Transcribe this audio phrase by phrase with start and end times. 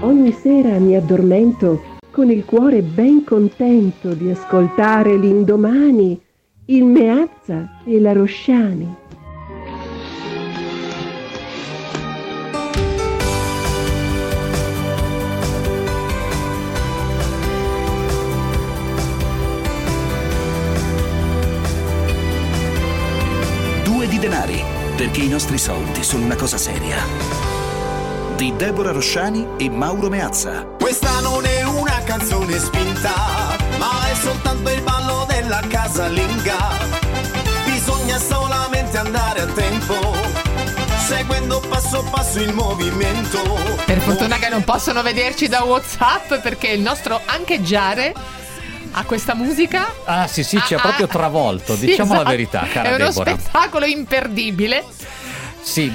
[0.00, 6.20] Ogni sera mi addormento con il cuore ben contento di ascoltare l'indomani,
[6.66, 8.94] il Meazza e la Rosciani.
[23.84, 24.60] Due di denari,
[24.96, 27.57] perché i nostri soldi sono una cosa seria.
[28.38, 30.64] Di Deborah Rosciani e Mauro Meazza.
[30.78, 33.12] Questa non è una canzone spinta,
[33.78, 36.56] ma è soltanto il ballo della casalinga.
[37.64, 40.14] Bisogna solamente andare a tempo,
[41.08, 43.40] seguendo passo passo il movimento.
[43.84, 48.14] Per fortuna che non possono vederci da WhatsApp perché il nostro ancheggiare
[48.92, 52.20] a questa musica Ah sì sì, ci ha Ah, proprio ah, travolto, sì, diciamo la
[52.20, 52.30] esatto.
[52.30, 53.36] verità, cara È uno Deborah.
[53.36, 54.84] spettacolo imperdibile.
[55.68, 55.92] Sì,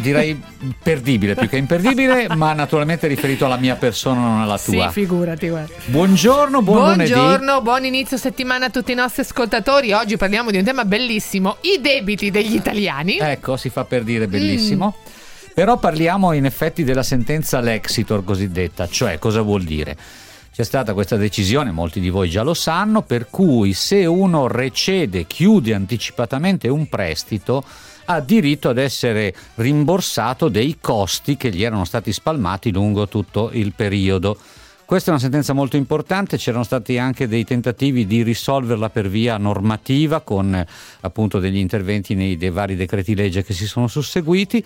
[0.00, 0.42] direi
[0.82, 4.88] perdibile più che imperdibile, ma naturalmente riferito alla mia persona, non alla tua.
[4.88, 5.72] Sì, figurati, guarda.
[5.84, 7.12] Buongiorno, buon lunedì.
[7.12, 9.92] Buongiorno, buon inizio settimana a tutti i nostri ascoltatori.
[9.92, 13.18] Oggi parliamo di un tema bellissimo, i debiti degli italiani.
[13.18, 14.96] Ecco, si fa per dire bellissimo.
[15.54, 19.96] Però parliamo in effetti della sentenza Lexitor cosiddetta, cioè cosa vuol dire?
[20.52, 25.26] C'è stata questa decisione, molti di voi già lo sanno, per cui se uno recede,
[25.26, 27.62] chiude anticipatamente un prestito,
[28.14, 33.72] ha diritto ad essere rimborsato dei costi che gli erano stati spalmati lungo tutto il
[33.74, 34.36] periodo.
[34.84, 39.38] Questa è una sentenza molto importante, c'erano stati anche dei tentativi di risolverla per via
[39.38, 40.66] normativa con
[41.00, 44.62] appunto degli interventi nei vari decreti legge che si sono susseguiti.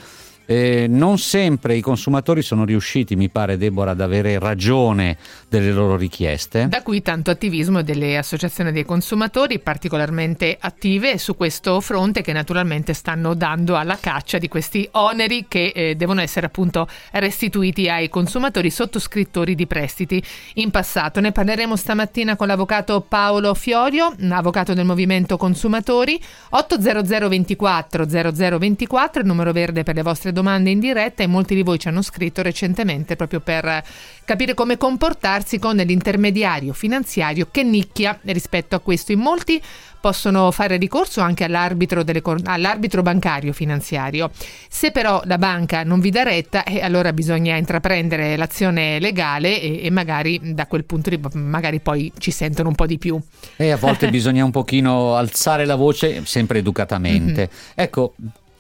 [0.49, 5.17] Eh, non sempre i consumatori sono riusciti, mi pare Deborah, ad avere ragione
[5.49, 6.69] delle loro richieste.
[6.69, 12.95] Da qui tanto attivismo delle associazioni dei consumatori particolarmente attive su questo fronte che naturalmente
[12.95, 18.71] stanno dando alla caccia di questi oneri che eh, devono essere appunto restituiti ai consumatori
[18.71, 20.23] sottoscrittori di prestiti
[20.55, 21.21] in passato.
[21.21, 26.23] Ne parleremo stamattina con l'avvocato Paolo Fiorio, avvocato del Movimento Consumatori.
[26.51, 30.35] 800 24 0024, il numero verde per le vostre domande
[30.71, 33.83] in diretta e molti di voi ci hanno scritto recentemente proprio per
[34.25, 39.13] capire come comportarsi con l'intermediario finanziario che nicchia rispetto a questo.
[39.13, 39.63] In molti
[40.07, 44.31] possono fare ricorso anche all'arbitro, delle all'arbitro bancario finanziario.
[44.69, 49.85] Se però la banca non vi dà retta, eh, allora bisogna intraprendere l'azione legale e,
[49.85, 53.19] e magari da quel punto di magari poi ci sentono un po' di più.
[53.57, 57.51] E a volte bisogna un pochino alzare la voce, sempre educatamente.
[57.75, 58.15] Ecco,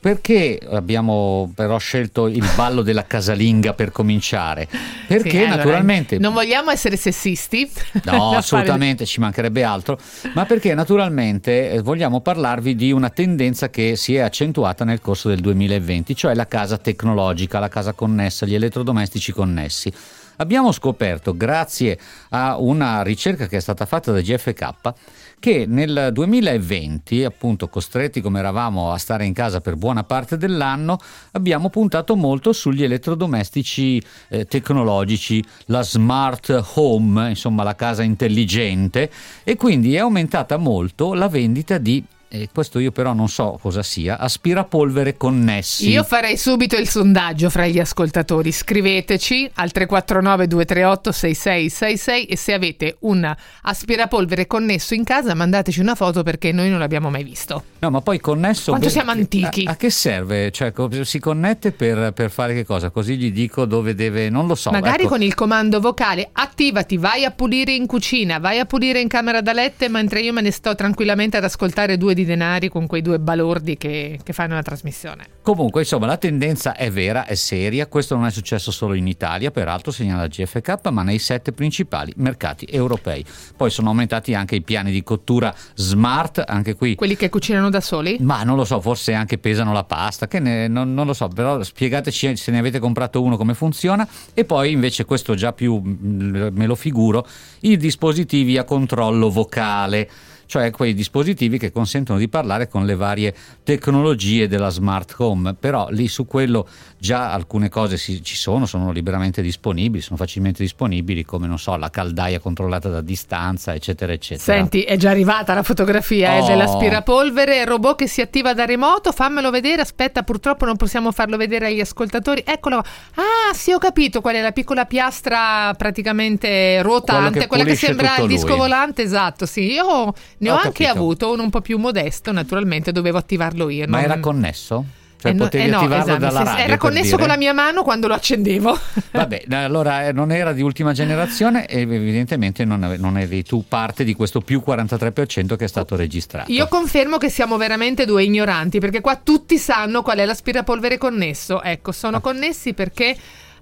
[0.06, 4.68] perché abbiamo però scelto il ballo della casalinga per cominciare?
[5.08, 6.18] Perché Sì, allora, naturalmente...
[6.18, 7.68] non vogliamo essere sessisti.
[8.04, 9.98] No, assolutamente, ci mancherebbe altro,
[10.34, 15.28] ma perché naturalmente eh, vogliamo parlarvi di una tendenza che si è accentuata nel corso
[15.28, 19.92] del 2020, cioè la casa tecnologica, la casa connessa, gli elettrodomestici connessi.
[20.36, 21.98] Abbiamo scoperto, grazie
[22.30, 24.92] a una ricerca che è stata fatta da GFK,
[25.38, 30.98] che nel 2020, appunto costretti come eravamo a stare in casa per buona parte dell'anno,
[31.32, 39.10] abbiamo puntato molto sugli elettrodomestici eh, tecnologici, la smart home, insomma la casa intelligente
[39.42, 43.82] e quindi è aumentata molto la vendita di e questo io però non so cosa
[43.82, 45.88] sia, aspirapolvere connessi.
[45.88, 48.50] Io farei subito il sondaggio fra gli ascoltatori.
[48.52, 55.94] Scriveteci al 349 238 6666 e se avete un aspirapolvere connesso in casa mandateci una
[55.94, 57.62] foto perché noi non l'abbiamo mai visto.
[57.78, 58.70] No, ma poi connesso...
[58.70, 59.64] Quanto beh, siamo antichi.
[59.66, 60.50] A, a che serve?
[60.50, 60.72] Cioè,
[61.02, 62.90] si connette per, per fare che cosa?
[62.90, 64.30] Così gli dico dove deve...
[64.30, 64.70] Non lo so.
[64.70, 65.10] Magari ecco.
[65.10, 69.40] con il comando vocale attivati, vai a pulire in cucina, vai a pulire in camera
[69.40, 73.02] da letto mentre io me ne sto tranquillamente ad ascoltare due di denari con quei
[73.02, 75.26] due balordi che, che fanno la trasmissione.
[75.42, 77.86] Comunque, insomma, la tendenza è vera, è seria.
[77.86, 82.66] Questo non è successo solo in Italia, peraltro segnala GFK, ma nei sette principali mercati
[82.68, 83.24] europei.
[83.56, 86.96] Poi sono aumentati anche i piani di cottura smart, anche qui.
[86.96, 88.16] Quelli che cucinano da soli?
[88.20, 91.28] Ma non lo so, forse anche pesano la pasta, che ne- non, non lo so,
[91.28, 94.08] però spiegateci se ne avete comprato uno come funziona.
[94.34, 97.26] E poi invece questo già più mm, me lo figuro,
[97.60, 100.08] i dispositivi a controllo vocale.
[100.46, 105.88] Cioè quei dispositivi che consentono di parlare con le varie tecnologie della smart home, però
[105.90, 106.66] lì su quello
[106.98, 111.76] già alcune cose si- ci sono, sono liberamente disponibili, sono facilmente disponibili, come non so,
[111.76, 114.56] la caldaia controllata da distanza, eccetera, eccetera.
[114.56, 116.46] Senti, è già arrivata la fotografia eh, Oh.
[116.46, 121.66] dell'aspirapolvere, robot che si attiva da remoto, fammelo vedere, aspetta, purtroppo non possiamo farlo vedere
[121.66, 122.42] agli ascoltatori.
[122.46, 122.78] Eccolo.
[122.78, 128.16] Ah, sì, ho capito qual è la piccola piastra praticamente ruotante, che quella che sembra
[128.18, 128.56] il disco lui.
[128.58, 129.72] volante, esatto, sì.
[129.72, 133.86] Io ne ho, Ho anche avuto uno un po' più modesto, naturalmente dovevo attivarlo io.
[133.88, 134.84] Ma non- era connesso?
[135.18, 136.64] Cioè Eh no- potevi eh no, attivarlo esatto, dalla radio.
[136.64, 137.16] Era connesso dire.
[137.16, 138.78] con la mia mano quando lo accendevo.
[139.12, 143.64] Vabbè, allora eh, non era di ultima generazione e evidentemente non, ave- non eri tu
[143.66, 146.52] parte di questo più 43% che è stato registrato.
[146.52, 151.62] Io confermo che siamo veramente due ignoranti perché qua tutti sanno qual è l'aspirapolvere connesso.
[151.62, 151.94] Ecco, Ah.
[151.94, 153.16] sono connessi perché.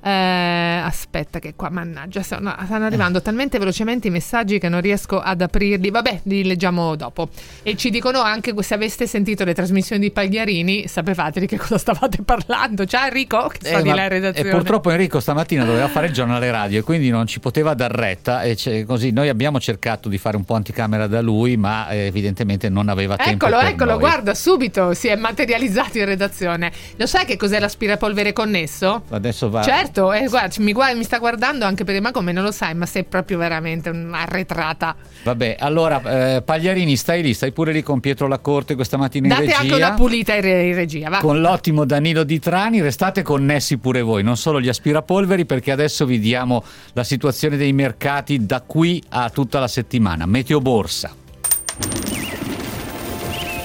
[0.05, 5.19] Eh, aspetta, che qua, mannaggia, stanno, stanno arrivando talmente velocemente i messaggi che non riesco
[5.19, 5.91] ad aprirli.
[5.91, 7.29] Vabbè, li leggiamo dopo.
[7.62, 11.79] E ci dicono anche se aveste sentito le trasmissioni di Pagliarini, sapevate di che cosa
[11.79, 12.85] stavate parlando.
[12.85, 14.49] Ciao Enrico, che sta Eh, di là in redazione.
[14.49, 17.91] e purtroppo Enrico stamattina doveva fare il giornale radio e quindi non ci poteva dar
[17.91, 22.07] retta e così noi abbiamo cercato di fare un po' anticamera da lui ma eh,
[22.07, 24.00] evidentemente non aveva tempo Eccolo, eccolo, noi.
[24.00, 26.71] guarda, subito si è materializzato in redazione.
[26.97, 29.03] Lo sai che cos'è l'aspirapolvere connesso?
[29.11, 32.43] adesso va Certo, eh, guarda, mi, guarda- mi sta guardando anche per ma come non
[32.44, 34.96] lo sai, ma sei proprio veramente un'arretrata.
[35.23, 39.26] vabbè allora eh, Pagliarini stai lì stai pure lì con Pietro La Corte questa mattina
[39.26, 41.19] in Date regia anche una pulita in, re- in regia, va.
[41.19, 46.05] con l'ottimo Danilo Di Trani restate connessi pure voi non solo gli aspirapolveri perché adesso
[46.06, 46.62] vi diamo
[46.93, 51.14] la situazione dei mercati da qui a tutta la settimana Meteo Borsa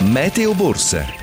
[0.01, 1.18] Meteo Borsa.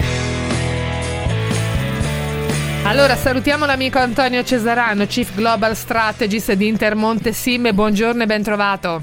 [2.87, 7.75] Allora salutiamo l'amico Antonio Cesarano, Chief Global Strategist di Intermonte Sim.
[7.75, 9.03] Buongiorno e ben trovato.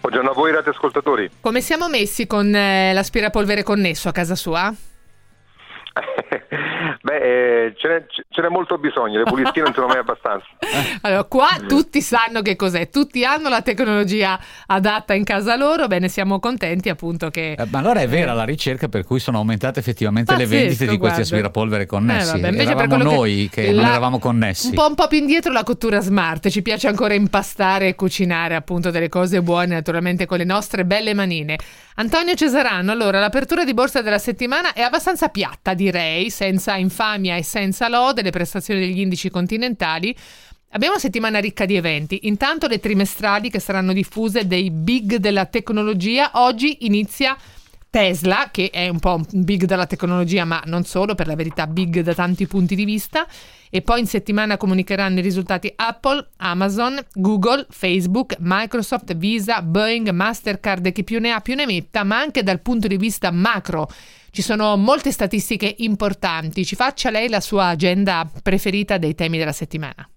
[0.00, 1.30] Buongiorno a voi radioascoltatori.
[1.40, 4.72] Come siamo messi con eh, l'aspirapolvere connesso a casa sua?
[7.10, 7.16] Beh,
[7.66, 10.46] eh, ce, n'è, ce n'è molto bisogno, le pulizie non sono mai abbastanza.
[11.02, 16.08] Allora, qua tutti sanno che cos'è, tutti hanno la tecnologia adatta in casa loro, bene,
[16.08, 17.52] siamo contenti appunto che...
[17.58, 20.84] Eh, ma allora è vera la ricerca per cui sono aumentate effettivamente le Pazzesco, vendite
[20.84, 21.22] di questi guarda.
[21.22, 22.28] aspirapolvere connessi.
[22.28, 24.68] Eh, vabbè, invece per eravamo noi che, non la- eravamo connessi.
[24.68, 28.54] Un po', un po' più indietro la cottura smart, ci piace ancora impastare e cucinare
[28.54, 31.58] appunto delle cose buone naturalmente con le nostre belle manine.
[31.96, 37.42] Antonio Cesarano, allora l'apertura di borsa della settimana è abbastanza piatta direi, senza infamia e
[37.42, 40.14] senza lode, le prestazioni degli indici continentali.
[40.72, 45.46] Abbiamo una settimana ricca di eventi, intanto le trimestrali che saranno diffuse dei big della
[45.46, 47.36] tecnologia, oggi inizia
[47.90, 52.00] Tesla, che è un po' big della tecnologia, ma non solo, per la verità big
[52.00, 53.26] da tanti punti di vista.
[53.68, 60.86] E poi in settimana comunicheranno i risultati Apple, Amazon, Google, Facebook, Microsoft, Visa, Boeing, Mastercard
[60.86, 63.88] e chi più ne ha più ne metta, ma anche dal punto di vista macro.
[64.30, 66.64] Ci sono molte statistiche importanti.
[66.64, 70.09] Ci faccia lei la sua agenda preferita dei temi della settimana.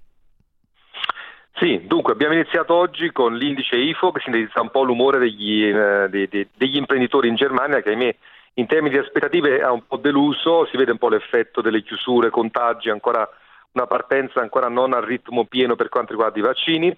[1.63, 6.09] Sì, dunque abbiamo iniziato oggi con l'indice IFO che sintetizza un po' l'umore degli, eh,
[6.09, 8.15] dei- degli imprenditori in Germania che ahimè
[8.55, 12.31] in termini di aspettative ha un po' deluso, si vede un po' l'effetto delle chiusure,
[12.31, 13.25] contagi, ancora
[13.71, 16.93] una partenza ancora non al ritmo pieno per quanto riguarda i vaccini.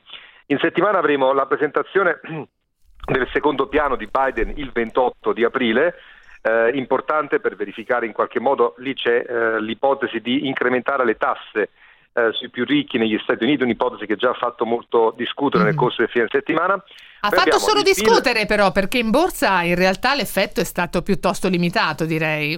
[0.48, 2.20] In settimana avremo la presentazione
[3.06, 5.94] del secondo piano di Biden il 28 di aprile,
[6.42, 11.70] eh, importante per verificare in qualche modo, lì c'è eh, l'ipotesi di incrementare le tasse
[12.18, 15.74] eh, sui più ricchi negli Stati Uniti, un'ipotesi che già ha fatto molto discutere nel
[15.74, 15.80] Mhm.
[15.80, 16.74] corso del fine settimana.
[16.74, 21.50] Ha Poi fatto solo discutere però, perché in borsa in realtà l'effetto è stato piuttosto
[21.50, 22.58] limitato, direi.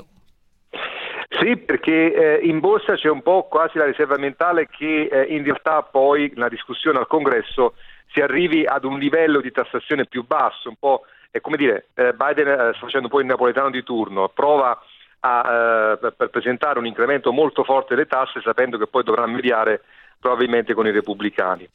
[1.40, 5.44] Sì, perché eh, in borsa c'è un po' quasi la riserva mentale che eh, in
[5.44, 7.76] realtà poi nella discussione al congresso
[8.12, 12.14] si arrivi ad un livello di tassazione più basso, un po' è come dire, eh,
[12.14, 14.80] Biden eh, sta facendo un po' il napoletano di turno, prova
[15.22, 19.82] a, eh, per- presentare un incremento molto forte delle tasse sapendo che poi dovrà mediare
[20.20, 21.68] probabilmente con i repubblicani.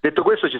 [0.00, 0.58] Detto questo ci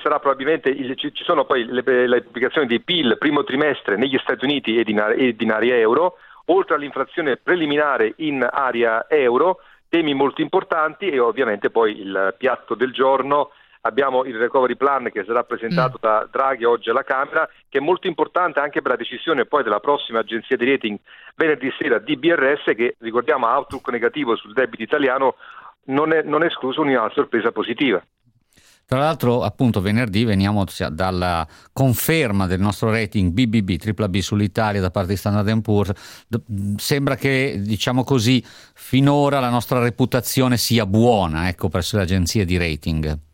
[0.71, 4.79] il- ci, ci sono poi le, le pubblicazioni dei PIL primo trimestre negli Stati Uniti
[4.79, 11.19] e in, in area euro, oltre all'inflazione preliminare in area euro, temi molto importanti e
[11.19, 13.51] ovviamente poi il piatto del giorno
[13.87, 18.07] abbiamo il recovery plan che sarà presentato da Draghi oggi alla Camera, che è molto
[18.07, 20.99] importante anche per la decisione poi della prossima agenzia di rating
[21.37, 25.37] venerdì sera DBRS che ricordiamo ha outlook negativo sul debito italiano,
[25.87, 28.03] non è, non è escluso una sorpresa positiva.
[28.87, 34.91] Tra l'altro, appunto, venerdì veniamo dalla conferma del nostro rating BBB, tripla B sull'Italia da
[34.91, 36.27] parte di Standard Poor's.
[36.77, 42.59] Sembra che, diciamo così, finora la nostra reputazione sia buona, ecco, presso le agenzie di
[42.59, 43.33] rating.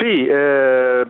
[0.00, 1.06] Sì, eh,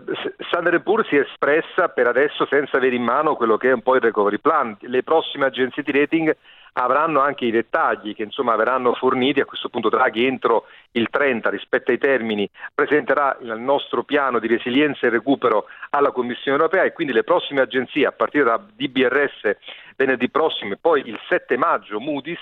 [0.49, 3.82] Standard Poor's si è espressa per adesso senza avere in mano quello che è un
[3.82, 4.76] po' il recovery plan.
[4.80, 6.37] Le prossime agenzie di rating
[6.73, 9.38] avranno anche i dettagli che insomma verranno forniti.
[9.38, 14.49] A questo punto Draghi entro il 30 rispetto ai termini presenterà il nostro piano di
[14.49, 19.56] resilienza e recupero alla Commissione europea e quindi le prossime agenzie a partire da DBRS
[19.94, 22.40] venerdì prossimo e poi il 7 maggio Moody's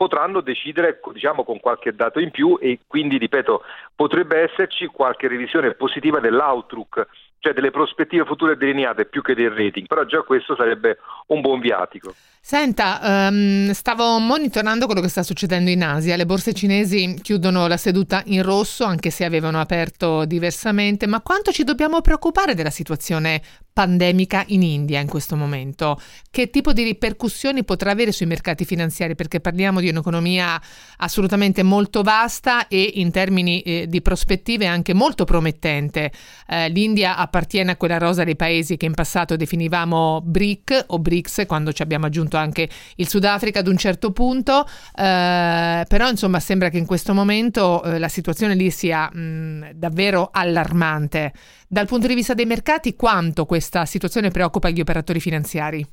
[0.00, 3.62] potranno decidere diciamo con qualche dato in più e quindi ripeto
[3.94, 7.06] potrebbe esserci qualche revisione positiva dell'outlook,
[7.40, 11.58] cioè delle prospettive future delineate più che del rating, però già questo sarebbe un buon
[11.58, 12.14] viatico.
[12.42, 16.16] Senta, um, stavo monitorando quello che sta succedendo in Asia.
[16.16, 21.06] Le borse cinesi chiudono la seduta in rosso, anche se avevano aperto diversamente.
[21.06, 23.42] Ma quanto ci dobbiamo preoccupare della situazione
[23.72, 26.00] pandemica in India in questo momento?
[26.30, 29.14] Che tipo di ripercussioni potrà avere sui mercati finanziari?
[29.14, 30.60] Perché parliamo di un'economia
[30.96, 36.10] assolutamente molto vasta e in termini eh, di prospettive anche molto promettente.
[36.48, 41.44] Eh, L'India appartiene a quella rosa dei paesi che in passato definivamo BRIC o BRICS,
[41.46, 46.68] quando ci abbiamo aggiunto anche il Sudafrica ad un certo punto, eh, però insomma sembra
[46.68, 51.32] che in questo momento eh, la situazione lì sia mh, davvero allarmante.
[51.68, 55.86] Dal punto di vista dei mercati, quanto questa situazione preoccupa gli operatori finanziari?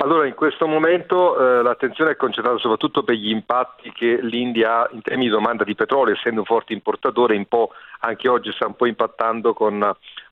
[0.00, 4.88] Allora, in questo momento eh, l'attenzione è concentrata soprattutto per gli impatti che l'India ha
[4.92, 7.46] in termini di domanda di petrolio, essendo un forte importatore, un
[8.00, 9.74] anche oggi sta un po' impattando con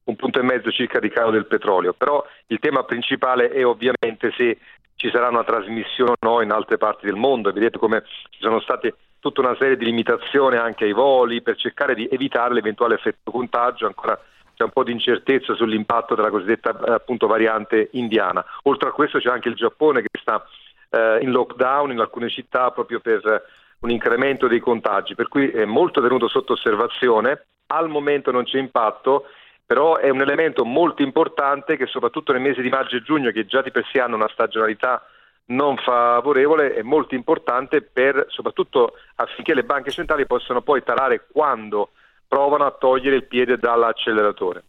[0.04, 1.94] un punto e mezzo circa di calo del petrolio.
[1.94, 4.56] Però il tema principale è ovviamente se
[4.94, 7.50] ci sarà una trasmissione o no in altre parti del mondo.
[7.50, 11.96] Vedete come ci sono state tutta una serie di limitazioni anche ai voli per cercare
[11.96, 14.16] di evitare l'eventuale effetto contagio, ancora
[14.56, 18.44] c'è un po' di incertezza sull'impatto della cosiddetta eh, appunto, variante indiana.
[18.62, 20.44] Oltre a questo c'è anche il Giappone che sta
[20.90, 23.44] eh, in lockdown in alcune città proprio per
[23.80, 27.46] un incremento dei contagi, per cui è molto tenuto sotto osservazione.
[27.66, 29.26] Al momento non c'è impatto,
[29.66, 33.44] però è un elemento molto importante che soprattutto nel mese di maggio e giugno, che
[33.44, 35.04] già di per sé hanno una stagionalità
[35.48, 41.90] non favorevole è molto importante per, soprattutto affinché le banche centrali possano poi tarare quando
[42.28, 44.64] provano a togliere il piede dall'acceleratore.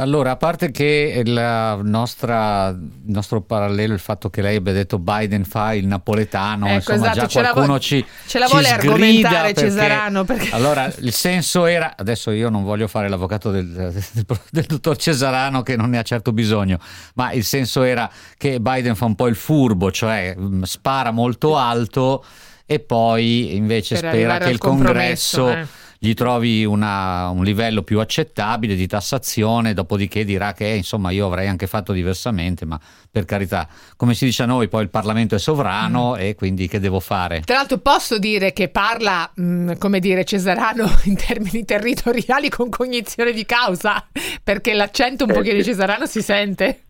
[0.00, 5.44] Allora, a parte che nostra, il nostro parallelo, il fatto che lei abbia detto Biden
[5.44, 9.68] fa il napoletano, ecco, insomma esatto, già qualcuno vo- ci Ce la vuole argomentare perché,
[9.68, 10.24] Cesarano.
[10.24, 10.50] Perché...
[10.54, 15.62] Allora, il senso era, adesso io non voglio fare l'avvocato del, del, del, dottor Cesarano
[15.62, 16.78] che non ne ha certo bisogno,
[17.14, 21.56] ma il senso era che Biden fa un po' il furbo, cioè mm, spara molto
[21.56, 22.24] alto
[22.66, 25.50] e poi invece per spera che il congresso...
[25.50, 31.26] Eh gli trovi una, un livello più accettabile di tassazione, dopodiché dirà che insomma io
[31.26, 32.78] avrei anche fatto diversamente, ma
[33.10, 36.20] per carità, come si dice a noi, poi il Parlamento è sovrano mm.
[36.20, 37.40] e quindi che devo fare?
[37.40, 42.68] Tra l'altro posso dire che parla, mh, mm, come dire, Cesarano in termini territoriali con
[42.68, 44.06] cognizione di causa,
[44.42, 46.82] perché l'accento un eh, pochino di Cesarano si sente.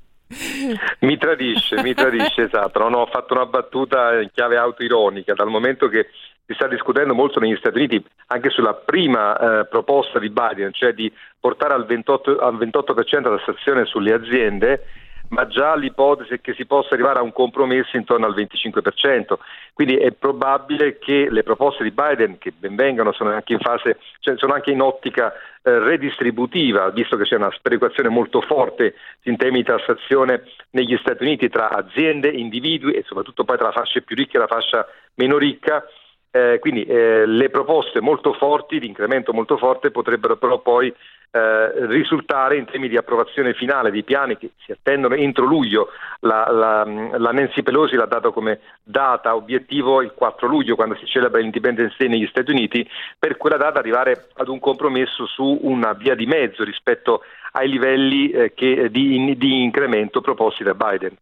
[1.01, 2.79] Mi tradisce, mi tradisce, esatto.
[2.81, 6.09] Non ho fatto una battuta in chiave autoironica, dal momento che
[6.49, 10.95] si sta discutendo molto negli Stati Uniti anche sulla prima eh, proposta di Biden, cioè
[10.95, 14.83] di portare al 28%, al 28% la tassazione sulle aziende,
[15.29, 19.35] ma già l'ipotesi è che si possa arrivare a un compromesso intorno al 25%.
[19.75, 23.99] Quindi è probabile che le proposte di Biden, che ben vengano, sono anche in fase,
[24.21, 29.37] cioè sono anche in ottica eh, redistributiva, visto che c'è una sperequazione molto forte in
[29.37, 34.01] temi di tassazione negli Stati Uniti tra aziende, individui e soprattutto poi tra la fascia
[34.01, 34.87] più ricca e la fascia
[35.17, 35.85] meno ricca
[36.31, 40.93] eh, quindi eh, le proposte molto forti, l'incremento molto forte, potrebbero però poi
[41.31, 45.89] eh, risultare in temi di approvazione finale di piani che si attendono entro luglio.
[46.21, 51.07] La, la, la, Nancy Pelosi l'ha dato come data obiettivo il 4 luglio, quando si
[51.07, 55.93] celebra l'Independence Day negli Stati Uniti, per quella data arrivare ad un compromesso su una
[55.93, 61.17] via di mezzo rispetto ai livelli eh, che, di, di incremento proposti da Biden.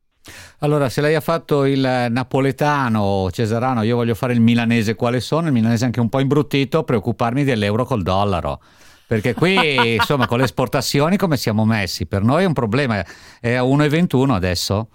[0.61, 5.47] Allora, se lei ha fatto il napoletano cesarano, io voglio fare il milanese, quale sono?
[5.47, 8.61] Il milanese anche un po' imbruttito, preoccuparmi dell'euro col dollaro.
[9.07, 12.07] Perché qui, insomma, con le esportazioni come siamo messi?
[12.07, 13.05] Per noi è un problema,
[13.41, 14.89] è a 1,21 adesso.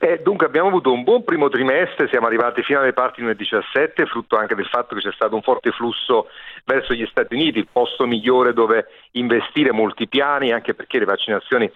[0.00, 4.36] Eh, dunque abbiamo avuto un buon primo trimestre, siamo arrivati fino alle parti 1,17, frutto
[4.36, 6.28] anche del fatto che c'è stato un forte flusso
[6.64, 11.68] verso gli Stati Uniti, il posto migliore dove investire molti piani, anche perché le vaccinazioni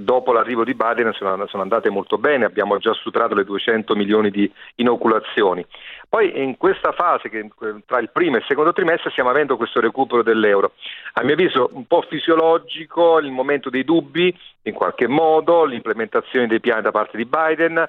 [0.00, 4.30] dopo l'arrivo di Biden sono, sono, andate molto bene, abbiamo già superato le 200 milioni
[4.30, 5.66] di inoculazioni.
[6.08, 7.48] Poi in questa fase, che,
[7.84, 10.72] tra il primo e il secondo trimestre, stiamo avendo questo recupero dell'euro.
[11.14, 16.60] A mio avviso un po' fisiologico il momento dei dubbi, in qualche modo, l'implementazione dei
[16.60, 17.88] piani da parte di Biden,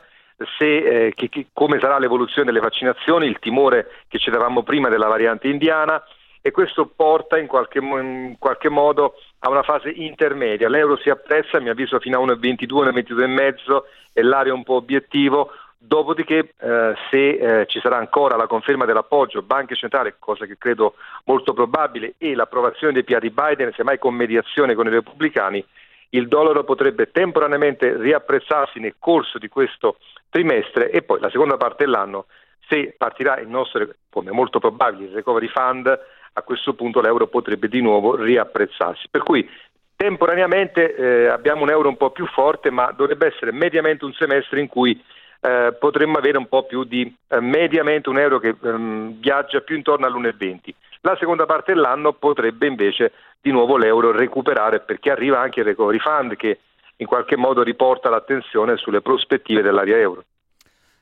[0.58, 4.90] se, eh, che, che, come sarà l'evoluzione delle vaccinazioni, il timore che ci davamo prima
[4.90, 6.02] della variante indiana
[6.42, 10.70] e questo porta in qualche, in qualche, modo a una fase intermedia.
[10.70, 13.82] L'euro si apprezza, a mio avviso, fino a 1,22, 1,22,5
[14.14, 15.52] è l'area un po' obiettivo.
[15.82, 20.96] Dopodiché, eh, se eh, ci sarà ancora la conferma dell'appoggio banche centrali, cosa che credo
[21.26, 25.64] molto probabile, e l'approvazione dei piani Biden, semmai con mediazione con i repubblicani,
[26.12, 29.98] il dollaro potrebbe temporaneamente riapprezzarsi nel corso di questo
[30.30, 32.26] trimestre e poi la seconda parte dell'anno
[32.68, 36.00] se partirà il nostro, come molto probabile, il recovery fund,
[36.34, 39.08] a questo punto l'euro potrebbe di nuovo riapprezzarsi.
[39.10, 39.48] Per cui
[39.96, 44.60] temporaneamente eh, abbiamo un euro un po' più forte, ma dovrebbe essere mediamente un semestre
[44.60, 45.02] in cui
[45.42, 49.76] eh, potremmo avere un po' più di eh, mediamente un euro che ehm, viaggia più
[49.76, 50.74] intorno all'1,20.
[51.02, 56.00] La seconda parte dell'anno potrebbe invece di nuovo l'euro recuperare perché arriva anche il recovery
[56.00, 56.60] fund che
[56.98, 60.24] in qualche modo riporta l'attenzione sulle prospettive dell'area euro.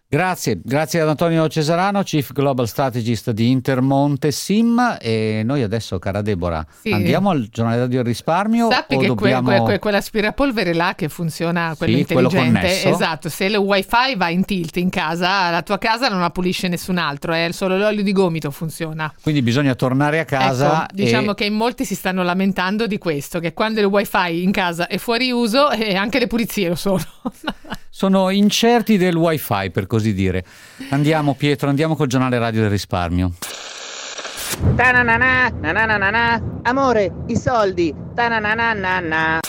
[0.09, 6.21] Grazie, grazie ad Antonio Cesarano, Chief Global Strategist di Intermonte Sim e noi adesso, cara
[6.21, 6.93] Deborah, sì.
[6.93, 9.49] andiamo al giornale del risparmio Sappi o che dobbiamo...
[9.49, 14.29] que, que, quell'aspirapolvere là che funziona, quello sì, intelligente, quello esatto, se il wifi va
[14.29, 18.01] in tilt in casa, la tua casa non la pulisce nessun altro, è solo l'olio
[18.01, 19.13] di gomito funziona.
[19.21, 20.83] Quindi bisogna tornare a casa.
[20.83, 21.35] Ecco, diciamo e...
[21.35, 24.99] che in molti si stanno lamentando di questo, che quando il wifi in casa è
[24.99, 27.03] fuori uso eh, anche le pulizie lo sono.
[27.97, 30.45] sono incerti del wifi per così dire.
[30.91, 33.31] Andiamo Pietro, andiamo col giornale radio del risparmio.
[34.75, 37.91] Ta-na-na-na, na-na-na-na, amore, i soldi.
[38.13, 39.39] Ta-na-na-na-na.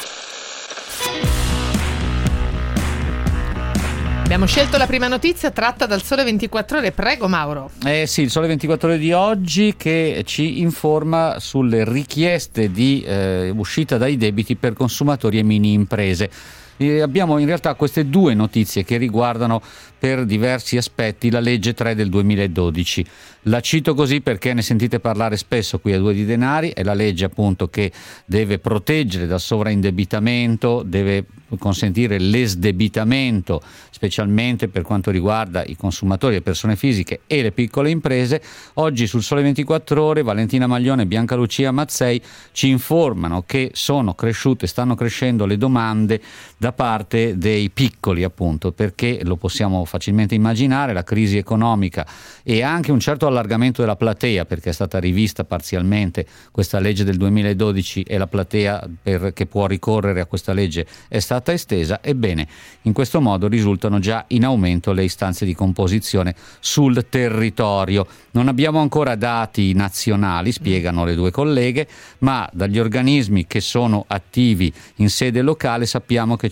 [4.22, 6.92] Abbiamo scelto la prima notizia tratta dal Sole 24 Ore.
[6.92, 7.70] Prego, Mauro.
[7.84, 13.52] Eh sì, il Sole 24 Ore di oggi che ci informa sulle richieste di eh,
[13.54, 16.30] uscita dai debiti per consumatori e mini imprese.
[16.80, 19.60] E abbiamo in realtà queste due notizie che riguardano
[19.98, 23.04] per diversi aspetti la legge 3 del 2012.
[23.42, 26.94] La cito così perché ne sentite parlare spesso qui a Due di Denari, è la
[26.94, 27.90] legge appunto che
[28.24, 31.24] deve proteggere dal sovraindebitamento, deve
[31.58, 38.42] consentire l'esdebitamento, specialmente per quanto riguarda i consumatori, le persone fisiche e le piccole imprese.
[38.74, 42.20] Oggi sul Sole 24 Ore Valentina Maglione e Bianca Lucia Mazzei
[42.52, 46.20] ci informano che sono cresciute, stanno crescendo le domande
[46.56, 52.06] da parte dei piccoli appunto, perché lo possiamo facilmente immaginare, la crisi economica
[52.42, 57.16] e anche un certo allargamento della platea, perché è stata rivista parzialmente questa legge del
[57.16, 62.46] 2012 e la platea per, che può ricorrere a questa legge è stata estesa, ebbene
[62.82, 68.06] in questo modo risultano già in aumento le istanze di composizione sul territorio.
[68.32, 71.86] Non abbiamo ancora dati nazionali, spiegano le due colleghe,
[72.18, 76.48] ma dagli organismi che sono attivi in sede locale sappiamo che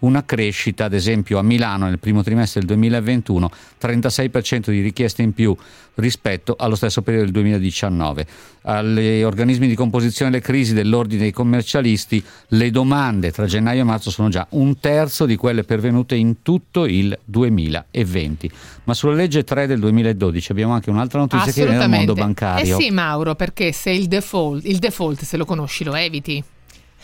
[0.00, 5.32] una crescita, ad esempio a Milano nel primo trimestre del 2021, 36% di richieste in
[5.32, 5.56] più
[5.96, 8.26] rispetto allo stesso periodo del 2019.
[8.62, 14.10] Agli organismi di composizione delle crisi dell'ordine dei commercialisti le domande tra gennaio e marzo
[14.10, 18.50] sono già un terzo di quelle pervenute in tutto il 2020.
[18.84, 22.78] Ma sulla legge 3 del 2012 abbiamo anche un'altra notizia che viene dal mondo bancario.
[22.78, 26.42] Eh sì Mauro, perché se il default, il default se lo conosci lo eviti.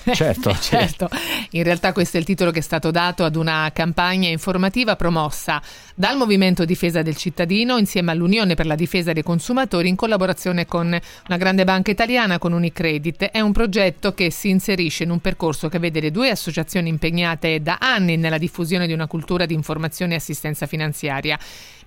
[0.14, 1.08] Certo, certo.
[1.50, 5.60] In realtà questo è il titolo che è stato dato ad una campagna informativa promossa
[5.94, 10.86] dal Movimento Difesa del Cittadino insieme all'Unione per la Difesa dei Consumatori in collaborazione con
[10.86, 13.24] una grande banca italiana, con Unicredit.
[13.24, 17.60] È un progetto che si inserisce in un percorso che vede le due associazioni impegnate
[17.60, 21.38] da anni nella diffusione di una cultura di informazione e assistenza finanziaria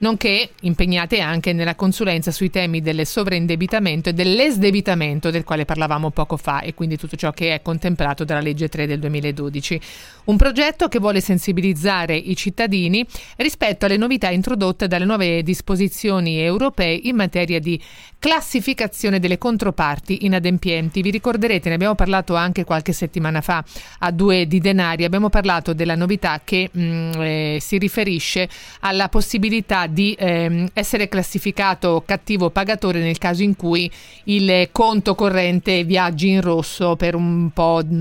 [0.04, 6.36] nonché impegnate anche nella consulenza sui temi del sovraindebitamento e dell'esdebitamento del quale parlavamo poco
[6.36, 9.80] fa e quindi tutto ciò che è contemplato dalla legge 3 del 2012.
[10.26, 13.06] Un progetto che vuole sensibilizzare i cittadini
[13.38, 17.82] rispetto alle novità introdotte dalle nuove disposizioni europee in materia di
[18.20, 21.02] classificazione delle controparti inadempienti.
[21.02, 23.64] Vi ricorderete, ne abbiamo parlato anche qualche settimana fa
[24.00, 29.10] a due di denari, abbiamo parlato della novità che mh, mm, eh, si riferisce alla
[29.10, 33.90] possibilità eh, essere classificato cattivo pagatore nel caso in cui
[34.26, 37.50] il conto corrente viaggi in rosso per un,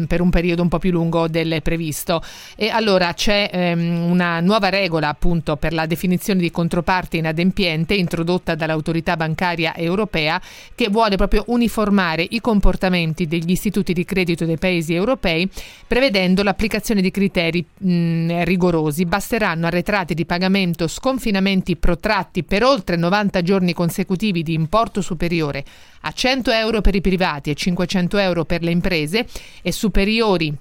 [0.07, 2.23] per un periodo un po' più lungo del previsto.
[2.57, 8.55] E allora c'è ehm, una nuova regola appunto per la definizione di controparte inadempiente introdotta
[8.55, 10.41] dall'autorità bancaria europea
[10.75, 15.49] che vuole proprio uniformare i comportamenti degli istituti di credito dei paesi europei
[15.87, 19.05] prevedendo l'applicazione di criteri mh, rigorosi.
[19.05, 25.65] Basteranno arretrati di pagamento sconfinamenti protratti per oltre 90 giorni consecutivi di importo superiore
[26.03, 29.27] a 100 euro per i privati e 500 euro per le imprese
[29.61, 30.57] e superiori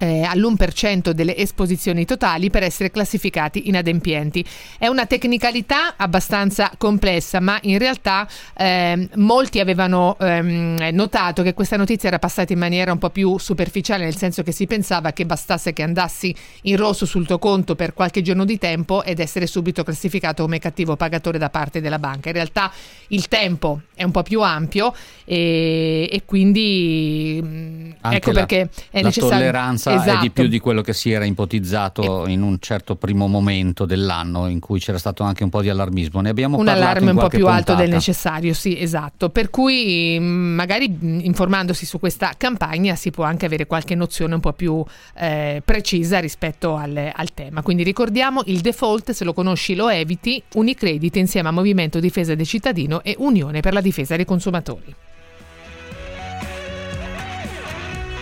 [0.00, 4.42] eh, all'1% delle esposizioni totali per essere classificati inadempienti.
[4.78, 11.76] È una tecnicalità abbastanza complessa, ma in realtà eh, molti avevano ehm, notato che questa
[11.76, 15.26] notizia era passata in maniera un po' più superficiale, nel senso che si pensava che
[15.26, 19.46] bastasse che andassi in rosso sul tuo conto per qualche giorno di tempo ed essere
[19.46, 22.28] subito classificato come cattivo pagatore da parte della banca.
[22.28, 22.72] In realtà
[23.08, 24.94] il tempo è un po' più ampio
[25.26, 29.36] e, e quindi mm, Anche ecco la, perché è la necessario.
[29.36, 30.30] tolleranza è di Esatto.
[30.30, 34.80] più di quello che si era ipotizzato in un certo primo momento dell'anno in cui
[34.80, 36.22] c'era stato anche un po' di allarmismo.
[36.22, 37.94] Ne abbiamo un parlato allarme in un po' più alto del puntata.
[37.94, 39.28] necessario, sì, esatto.
[39.28, 44.32] Per cui mh, magari mh, informandosi su questa campagna si può anche avere qualche nozione
[44.34, 44.82] un po' più
[45.18, 47.60] eh, precisa rispetto al, al tema.
[47.60, 52.46] Quindi ricordiamo il default, se lo conosci lo eviti, Unicredit insieme a Movimento Difesa del
[52.46, 54.94] Cittadino e Unione per la Difesa dei Consumatori.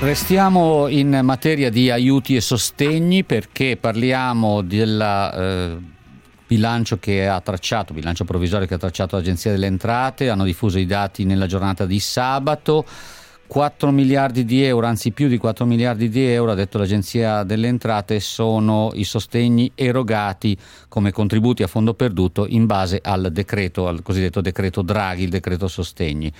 [0.00, 5.76] Restiamo in materia di aiuti e sostegni perché parliamo del eh,
[6.46, 10.86] bilancio che ha tracciato, bilancio provvisorio che ha tracciato l'Agenzia delle Entrate, hanno diffuso i
[10.86, 12.86] dati nella giornata di sabato.
[13.48, 17.66] 4 miliardi di euro, anzi più di 4 miliardi di euro, ha detto l'Agenzia delle
[17.66, 20.56] Entrate, sono i sostegni erogati
[20.86, 25.66] come contributi a fondo perduto in base al decreto, al cosiddetto decreto Draghi, il decreto
[25.66, 26.30] sostegni.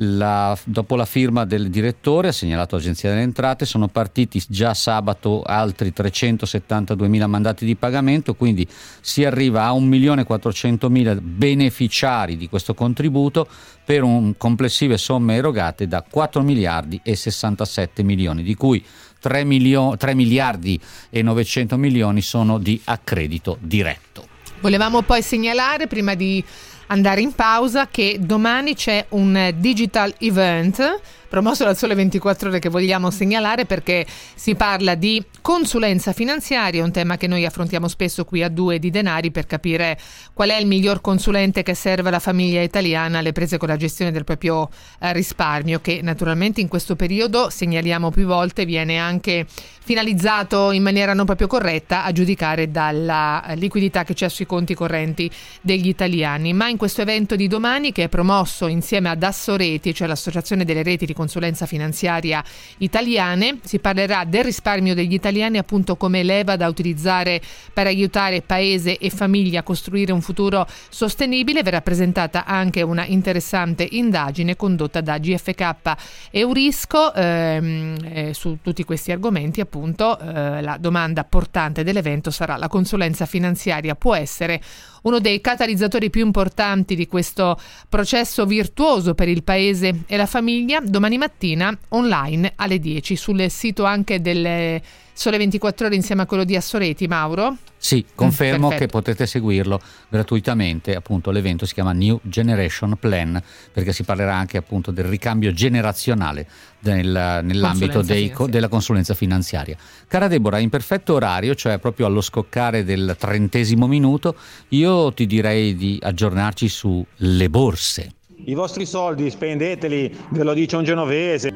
[0.00, 5.42] La- dopo la firma del direttore, ha segnalato l'Agenzia delle Entrate, sono partiti già sabato
[5.42, 8.66] altri 372 mila mandati di pagamento, quindi
[9.00, 13.46] si arriva a 1.400.000 beneficiari di questo contributo
[13.86, 18.84] per un complessive somme erogate da 4 miliardi e 67 milioni, di cui
[19.20, 24.26] 3, milio- 3 miliardi e 900 milioni sono di accredito diretto.
[24.60, 26.42] Volevamo poi segnalare, prima di
[26.88, 32.68] andare in pausa, che domani c'è un digital event promosso dal Sole 24 Ore che
[32.68, 38.42] vogliamo segnalare perché si parla di consulenza finanziaria, un tema che noi affrontiamo spesso qui
[38.42, 39.98] a Due di Denari per capire
[40.32, 44.12] qual è il miglior consulente che serve alla famiglia italiana alle prese con la gestione
[44.12, 44.68] del proprio
[45.00, 49.46] eh, risparmio, che naturalmente in questo periodo, segnaliamo più volte, viene anche
[49.86, 54.74] finalizzato in maniera non proprio corretta a giudicare dalla eh, liquidità che c'è sui conti
[54.74, 56.52] correnti degli italiani.
[56.52, 60.82] Ma in questo evento di domani, che è promosso insieme ad Assoreti, cioè l'Associazione delle
[60.82, 62.44] Reti di Consulenza Finanziaria
[62.78, 67.40] Italiane, si parlerà del risparmio degli italiani appunto come leva da utilizzare
[67.72, 71.62] per aiutare paese e famiglia a costruire un futuro sostenibile.
[71.62, 75.94] Verrà presentata anche una interessante indagine condotta da GFK
[76.30, 79.60] Eurisco ehm, eh, su tutti questi argomenti.
[79.60, 84.60] Appunto, eh, la domanda portante dell'evento sarà la consulenza finanziaria può essere
[85.06, 90.02] uno dei catalizzatori più importanti di questo processo virtuoso per il paese.
[90.06, 94.80] E la famiglia domani mattina online alle 10 sul sito anche del
[95.18, 97.56] Sole 24 ore insieme a quello di Assoreti, Mauro.
[97.78, 98.84] Sì, confermo perfetto.
[98.84, 104.58] che potete seguirlo gratuitamente, appunto l'evento si chiama New Generation Plan perché si parlerà anche
[104.58, 106.46] appunto del ricambio generazionale
[106.80, 109.74] nel- nell'ambito Consulenza dei- della consulenza finanziaria.
[110.06, 114.36] Cara Deborah, in perfetto orario, cioè proprio allo scoccare del trentesimo minuto,
[114.68, 118.12] io ti direi di aggiornarci sulle borse.
[118.44, 121.54] I vostri soldi spendeteli, ve lo dice un genovese.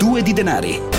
[0.00, 0.89] Due di denari.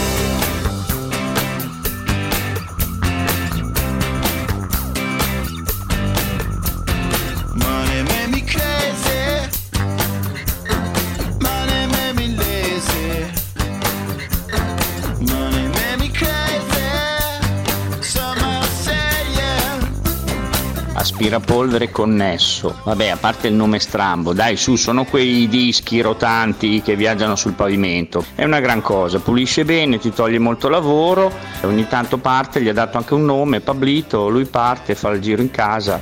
[21.22, 22.82] Aspirapolvere connesso.
[22.84, 27.54] Vabbè, a parte il nome strambo, dai su, sono quei dischi rotanti che viaggiano sul
[27.54, 28.26] pavimento.
[28.34, 31.32] È una gran cosa, pulisce bene, ti toglie molto lavoro,
[31.62, 35.44] ogni tanto parte, gli ha dato anche un nome, Pablito, lui parte, fa il giro
[35.44, 36.00] in casa.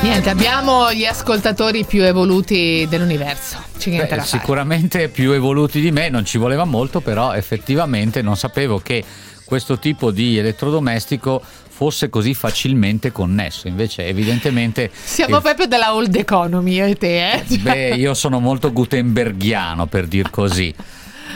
[0.00, 3.64] Niente, abbiamo gli ascoltatori più evoluti dell'universo.
[3.84, 9.02] Beh, sicuramente più evoluti di me, non ci voleva molto, però effettivamente non sapevo che
[9.48, 11.40] questo tipo di elettrodomestico
[11.78, 13.68] fosse così facilmente connesso.
[13.68, 14.90] Invece, evidentemente.
[14.92, 17.44] Siamo il- proprio della old economy, io e te, eh?
[17.58, 20.74] Beh, io sono molto gutenberghiano per dir così.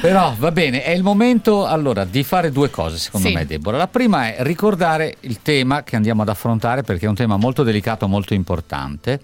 [0.01, 3.35] Però va bene, è il momento allora di fare due cose secondo Sì.
[3.35, 3.77] me Deborah.
[3.77, 7.63] La prima è ricordare il tema che andiamo ad affrontare perché è un tema molto
[7.63, 9.21] delicato, molto importante.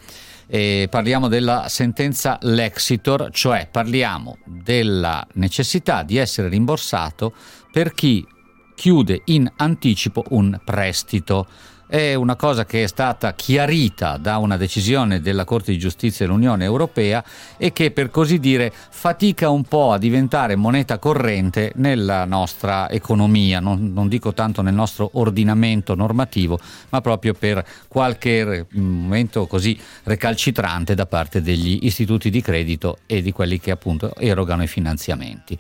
[0.47, 7.33] E parliamo della sentenza Lexitor, cioè parliamo della necessità di essere rimborsato
[7.73, 8.25] per chi
[8.79, 11.49] chiude in anticipo un prestito.
[11.89, 16.63] È una cosa che è stata chiarita da una decisione della Corte di Giustizia dell'Unione
[16.65, 17.25] Europea
[17.57, 23.59] e che per così dire fatica un po' a diventare moneta corrente nella nostra economia,
[23.59, 26.61] non, non dico tanto nel nostro ordinamento normativo,
[26.91, 33.33] ma proprio per qualche momento così recalcitrante da parte degli istituti di credito e di
[33.33, 35.59] quelli che appunto erogano i finanziamenti.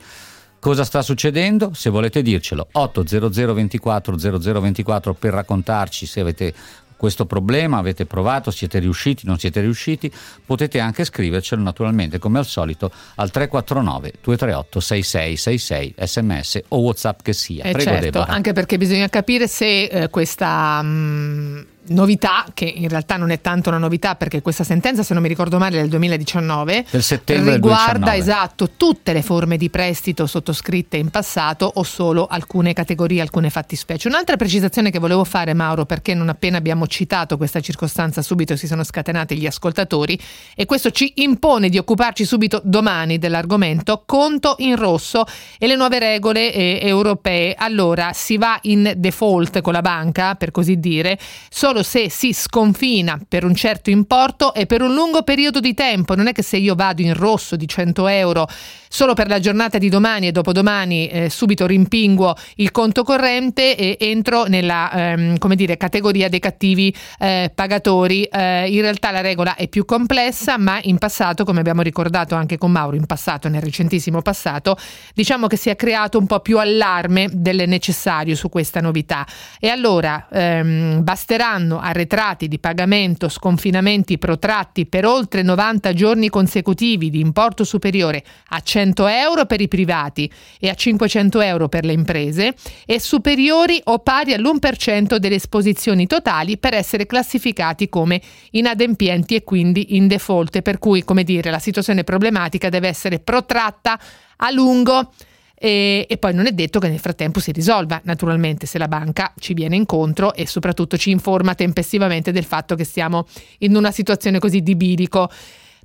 [0.60, 1.70] Cosa sta succedendo?
[1.72, 6.54] Se volete dircelo, 800 24 0024 per raccontarci se avete
[6.98, 10.12] questo problema, avete provato, siete riusciti, non siete riusciti,
[10.44, 17.32] potete anche scrivercelo naturalmente come al solito al 349 238 6666 sms o whatsapp che
[17.32, 17.62] sia.
[17.62, 18.26] Eh Prego certo, Deborah.
[18.26, 23.68] anche perché bisogna capire se eh, questa mh, novità, che in realtà non è tanto
[23.68, 27.54] una novità perché questa sentenza, se non mi ricordo male, è del 2019, Del settembre
[27.54, 28.18] riguarda 2019.
[28.18, 34.08] esatto tutte le forme di prestito sottoscritte in passato o solo alcune categorie, alcune fattispecie.
[34.08, 38.66] Un'altra precisazione che volevo fare, Mauro, perché non appena abbiamo citato questa circostanza subito si
[38.66, 40.18] sono scatenati gli ascoltatori
[40.54, 45.24] e questo ci impone di occuparci subito domani dell'argomento conto in rosso
[45.58, 47.54] e le nuove regole eh, europee.
[47.56, 53.18] Allora si va in default con la banca, per così dire, solo se si sconfina
[53.26, 56.14] per un certo importo e per un lungo periodo di tempo.
[56.14, 58.48] Non è che se io vado in rosso di 100 euro
[58.88, 63.96] solo per la giornata di domani e dopodomani eh, subito rimpinguo il conto corrente e
[64.00, 68.24] entro nella ehm, come dire, categoria dei cattivi eh, pagatori.
[68.24, 72.58] Eh, in realtà la regola è più complessa, ma in passato, come abbiamo ricordato anche
[72.58, 74.76] con Mauro, in passato, nel recentissimo passato,
[75.14, 79.26] diciamo che si è creato un po' più allarme del necessario su questa novità.
[79.60, 87.20] E allora ehm, basteranno arretrati di pagamento, sconfinamenti protratti per oltre 90 giorni consecutivi di
[87.20, 92.54] importo superiore a 100 euro per i privati e a 500 euro per le imprese
[92.86, 99.96] e superiori o pari all'1% delle esposizioni totali per essere classificati come inadempienti e quindi
[99.96, 103.98] in default, per cui, come dire, la situazione problematica deve essere protratta
[104.36, 105.12] a lungo.
[105.60, 109.32] E, e poi non è detto che nel frattempo si risolva, naturalmente, se la banca
[109.38, 113.26] ci viene incontro e soprattutto ci informa tempestivamente del fatto che siamo
[113.58, 115.28] in una situazione così di bilico.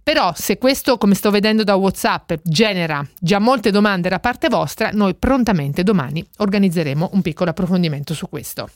[0.03, 4.91] Però se questo, come sto vedendo da WhatsApp, genera già molte domande da parte vostra,
[4.91, 8.69] noi prontamente domani organizzeremo un piccolo approfondimento su questo.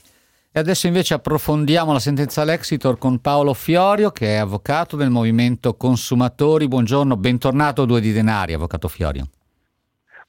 [0.50, 5.76] E adesso invece approfondiamo la sentenza Lexitor con Paolo Fiorio, che è avvocato del movimento
[5.76, 6.66] consumatori.
[6.66, 9.28] Buongiorno, bentornato a Due di Denari, avvocato Fiorio.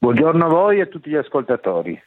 [0.02, 2.02] Buongiorno a voi e a tutti gli ascoltatori.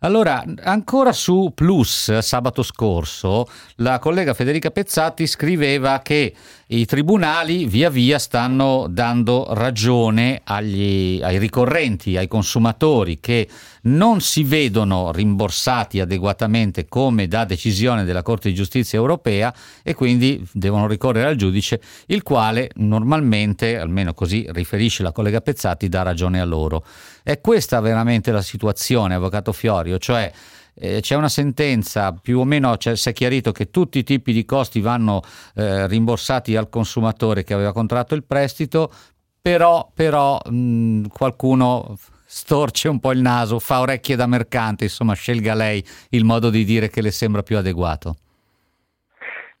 [0.00, 3.46] Allora, ancora su Plus sabato scorso,
[3.78, 6.32] la collega Federica Pezzati scriveva che
[6.68, 13.48] i tribunali via via stanno dando ragione agli, ai ricorrenti, ai consumatori che
[13.82, 20.44] non si vedono rimborsati adeguatamente come da decisione della Corte di Giustizia europea e quindi
[20.50, 26.40] devono ricorrere al giudice, il quale normalmente, almeno così riferisce la collega Pezzati, dà ragione
[26.40, 26.84] a loro.
[27.22, 30.32] È questa veramente la situazione, Avvocato Fiorio, cioè
[30.78, 34.32] eh, c'è una sentenza, più o meno cioè, si è chiarito che tutti i tipi
[34.32, 35.22] di costi vanno
[35.54, 38.92] eh, rimborsati al consumatore che aveva contratto il prestito,
[39.40, 45.54] però, però mh, qualcuno storce un po' il naso, fa orecchie da mercante, insomma scelga
[45.54, 48.16] lei il modo di dire che le sembra più adeguato.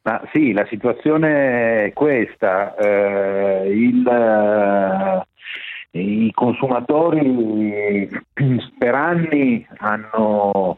[0.02, 2.76] Ma sì, la situazione è questa.
[2.76, 5.26] Eh, il, eh,
[5.98, 8.08] I consumatori
[8.78, 10.76] per anni hanno,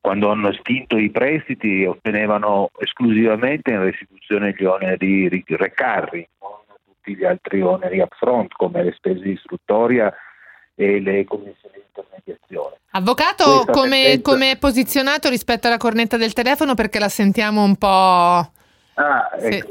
[0.00, 6.50] quando hanno estinto i prestiti, ottenevano esclusivamente in restituzione gli oneri recarri, non
[6.84, 10.14] tutti gli altri oneri upfront come le spese di istruttoria
[10.74, 12.76] e le commissioni di intermediazione.
[12.92, 16.74] Avvocato, come, come è posizionato rispetto alla cornetta del telefono?
[16.74, 18.50] Perché la sentiamo un po'.
[18.94, 19.50] Ah, ecco.
[19.50, 19.66] Se,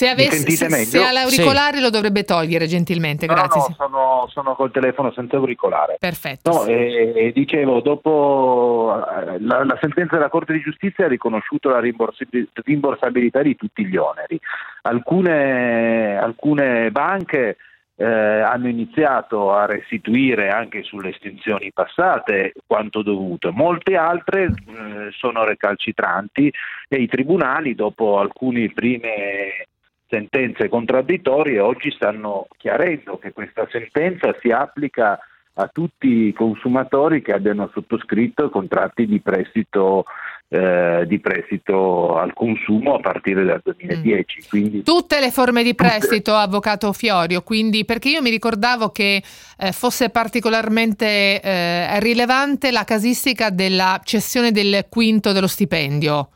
[0.00, 3.60] Mi avesse, se, se ha l'auricolare lo dovrebbe togliere gentilmente, No, grazie.
[3.60, 3.74] no, sì.
[3.74, 5.96] sono, sono col telefono senza auricolare.
[6.00, 6.50] Perfetto.
[6.50, 6.70] No, sì.
[6.70, 11.80] e, e dicevo, dopo eh, la, la sentenza della Corte di Giustizia ha riconosciuto la
[11.80, 14.40] rimborsabil- rimborsabilità di tutti gli oneri.
[14.82, 17.56] Alcune, alcune banche
[17.96, 25.44] eh, hanno iniziato a restituire anche sulle estinzioni passate quanto dovuto, molte altre eh, sono
[25.44, 26.52] recalcitranti
[26.88, 29.66] e i tribunali, dopo alcune prime
[30.08, 35.18] sentenze contraddittorie, oggi stanno chiarendo che questa sentenza si applica
[35.54, 40.04] a tutti i consumatori che abbiano sottoscritto contratti di prestito,
[40.48, 44.48] eh, di prestito al consumo a partire dal 2010.
[44.48, 49.22] Quindi Tutte le forme di prestito, avvocato Fiorio, quindi perché io mi ricordavo che
[49.58, 56.28] eh, fosse particolarmente eh, rilevante la casistica della cessione del quinto dello stipendio.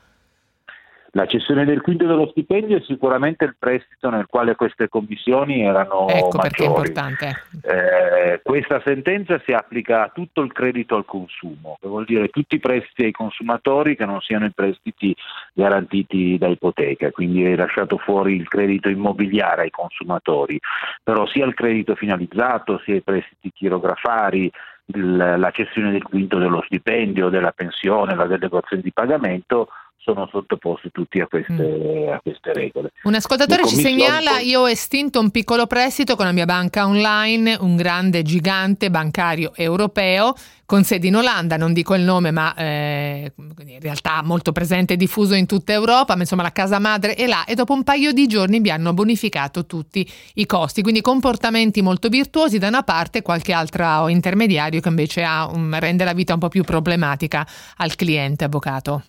[1.17, 6.07] La cessione del quinto dello stipendio è sicuramente il prestito nel quale queste commissioni erano
[6.09, 6.89] ecco perché è maggiori.
[6.89, 7.43] importante.
[7.63, 12.57] Eh, questa sentenza si applica a tutto il credito al consumo, che vuol dire tutti
[12.57, 15.17] i prestiti ai consumatori che non siano i prestiti
[15.55, 20.61] garantiti da ipoteca, quindi è lasciato fuori il credito immobiliare ai consumatori,
[21.03, 24.53] però sia il credito finalizzato, sia i prestiti chirografari,
[24.89, 29.69] la cessione del quinto dello stipendio, della pensione, la delegazione di pagamento
[30.07, 32.13] sono sottoposti tutti a queste, mm.
[32.13, 32.93] a queste regole.
[33.03, 37.57] Un ascoltatore ci segnala: Io ho estinto un piccolo prestito con la mia banca online,
[37.59, 43.33] un grande gigante bancario europeo con sede in Olanda, non dico il nome, ma eh,
[43.37, 47.27] in realtà molto presente e diffuso in tutta Europa, ma insomma la casa madre è
[47.27, 51.83] là e dopo un paio di giorni mi hanno bonificato tutti i costi, quindi comportamenti
[51.83, 56.35] molto virtuosi da una parte e qualche altro intermediario che invece un, rende la vita
[56.35, 59.03] un po' più problematica al cliente avvocato.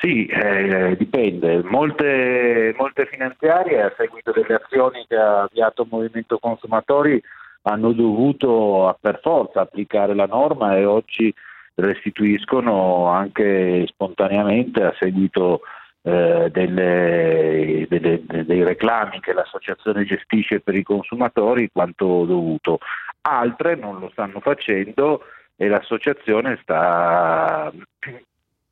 [0.00, 1.62] Sì, eh, dipende.
[1.62, 7.22] Molte, molte, finanziarie a seguito delle azioni che ha avviato il Movimento Consumatori
[7.62, 11.32] hanno dovuto per forza applicare la norma e oggi
[11.74, 15.60] restituiscono anche spontaneamente a seguito
[16.00, 22.78] eh, delle, delle, dei reclami che l'associazione gestisce per i consumatori quanto dovuto.
[23.20, 25.24] Altre non lo stanno facendo
[25.56, 27.70] e l'associazione sta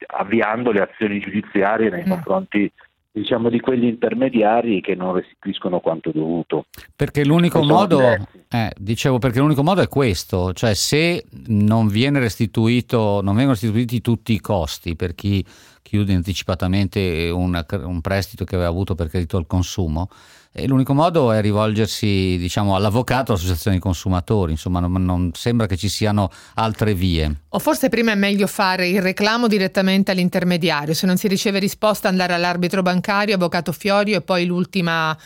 [0.07, 2.11] avviando le azioni giudiziarie nei mm.
[2.11, 2.73] confronti
[3.11, 6.67] diciamo di quegli intermediari che non restituiscono quanto dovuto.
[6.95, 13.21] Perché l'unico modo eh, dicevo perché l'unico modo è questo, cioè se non viene restituito
[13.23, 15.45] non vengono restituiti tutti i costi per chi
[15.88, 20.11] chiude anticipatamente un, un prestito che aveva avuto per credito al consumo,
[20.53, 25.77] e l'unico modo è rivolgersi diciamo, all'avvocato, all'associazione dei consumatori, insomma non, non, sembra che
[25.77, 27.33] ci siano altre vie.
[27.51, 32.09] O forse prima è meglio fare il reclamo direttamente all'intermediario, se non si riceve risposta
[32.09, 35.16] andare all'arbitro bancario, avvocato Fiorio e poi l'ultima,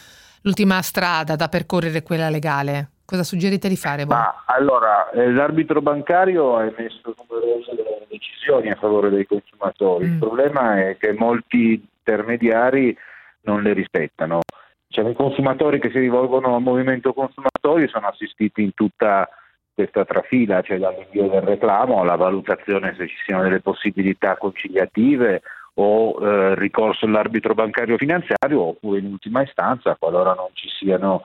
[0.42, 2.90] l'ultima strada da percorrere quella legale.
[3.04, 4.16] Cosa suggerite di fare voi?
[4.16, 7.74] Ma, allora, eh, l'arbitro bancario ha emesso numerose
[8.12, 10.12] decisioni a favore dei consumatori, mm.
[10.12, 12.96] il problema è che molti intermediari
[13.42, 14.40] non le rispettano.
[14.86, 19.28] Diciamo, I consumatori che si rivolgono al movimento consumatori sono assistiti in tutta
[19.74, 25.40] questa trafila, cioè dall'invio del reclamo alla valutazione se ci siano delle possibilità conciliative
[25.74, 31.22] o eh, ricorso all'arbitro bancario finanziario oppure in ultima istanza, qualora non ci siano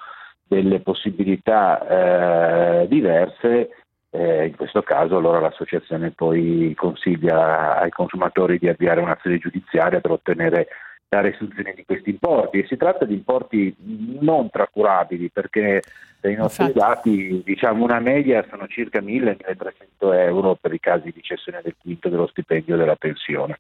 [0.48, 3.70] delle possibilità eh, diverse,
[4.18, 10.12] eh, in questo caso allora l'associazione poi consiglia ai consumatori di avviare un'azione giudiziaria per
[10.12, 10.68] ottenere
[11.10, 13.74] la restituzione di questi importi e si tratta di importi
[14.20, 15.82] non trascurabili perché
[16.20, 16.80] dai nostri Infatti.
[16.80, 22.10] dati diciamo una media sono circa 1000-1300 euro per i casi di cessione del quinto
[22.10, 23.60] dello stipendio della pensione.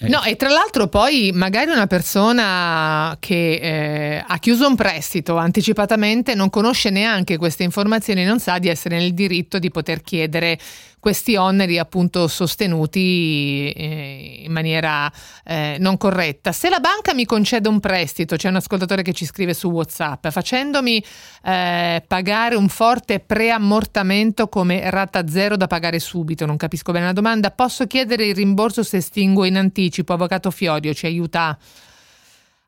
[0.00, 0.08] Eh.
[0.08, 6.34] No, e tra l'altro poi magari una persona che eh, ha chiuso un prestito anticipatamente
[6.34, 10.58] non conosce neanche queste informazioni, non sa di essere nel diritto di poter chiedere
[11.00, 15.10] questi oneri appunto sostenuti eh, in maniera
[15.44, 16.52] eh, non corretta.
[16.52, 20.28] Se la banca mi concede un prestito, c'è un ascoltatore che ci scrive su WhatsApp,
[20.28, 21.02] facendomi
[21.44, 27.12] eh, pagare un forte preammortamento come rata zero da pagare subito, non capisco bene la
[27.12, 30.12] domanda, posso chiedere il rimborso se estinguo in anticipo?
[30.12, 31.56] Avvocato Fiorio ci aiuta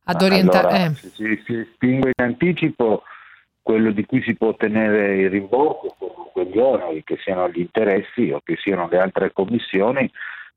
[0.05, 0.66] ad orientare.
[0.66, 0.95] Allora, eh.
[0.95, 3.03] se si estingue in anticipo
[3.70, 8.33] quello di cui si può ottenere il rimborso sono quegli oneri, che siano gli interessi
[8.33, 10.11] o che siano le altre commissioni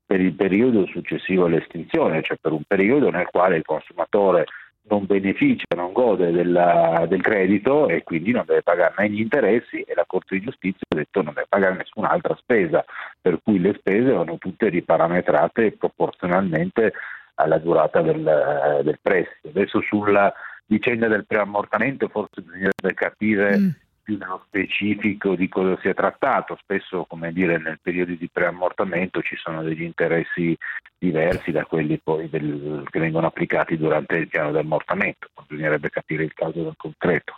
[0.04, 4.46] per il periodo successivo all'estinzione, cioè per un periodo nel quale il consumatore
[4.88, 9.80] non beneficia, non gode della, del credito e quindi non deve pagare né gli interessi
[9.82, 12.84] e la Corte di Giustizia ha detto non deve pagare nessun'altra spesa,
[13.20, 16.92] per cui le spese vanno tutte riparametrate proporzionalmente
[17.36, 19.48] alla durata del, del prestito.
[19.48, 20.34] Adesso sulla
[20.66, 23.68] vicenda del preammortamento forse bisognerebbe capire mm.
[24.02, 26.56] più nello specifico di cosa si è trattato.
[26.60, 30.56] Spesso, come dire, nel periodo di preammortamento ci sono degli interessi
[30.98, 35.28] diversi da quelli poi del, che vengono applicati durante il piano di ammortamento.
[35.46, 37.34] Bisognerebbe capire il caso del concreto.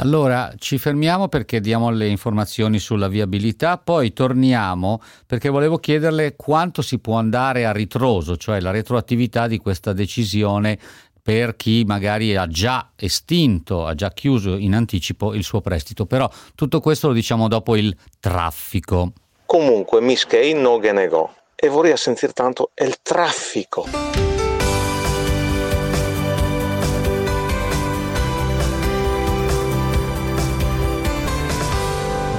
[0.00, 6.80] Allora ci fermiamo perché diamo le informazioni sulla viabilità, poi torniamo perché volevo chiederle quanto
[6.80, 10.78] si può andare a ritroso, cioè la retroattività di questa decisione
[11.22, 16.28] per chi magari ha già estinto, ha già chiuso in anticipo il suo prestito, però
[16.54, 19.12] tutto questo lo diciamo dopo il traffico.
[19.46, 23.86] Comunque Miss Kay non che negò e vorrei sentire tanto il traffico.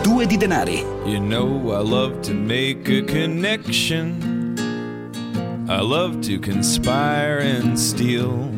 [0.02, 0.84] Due di denari.
[1.06, 4.30] You know I love to make a connection.
[5.68, 8.50] I love to conspire and steal.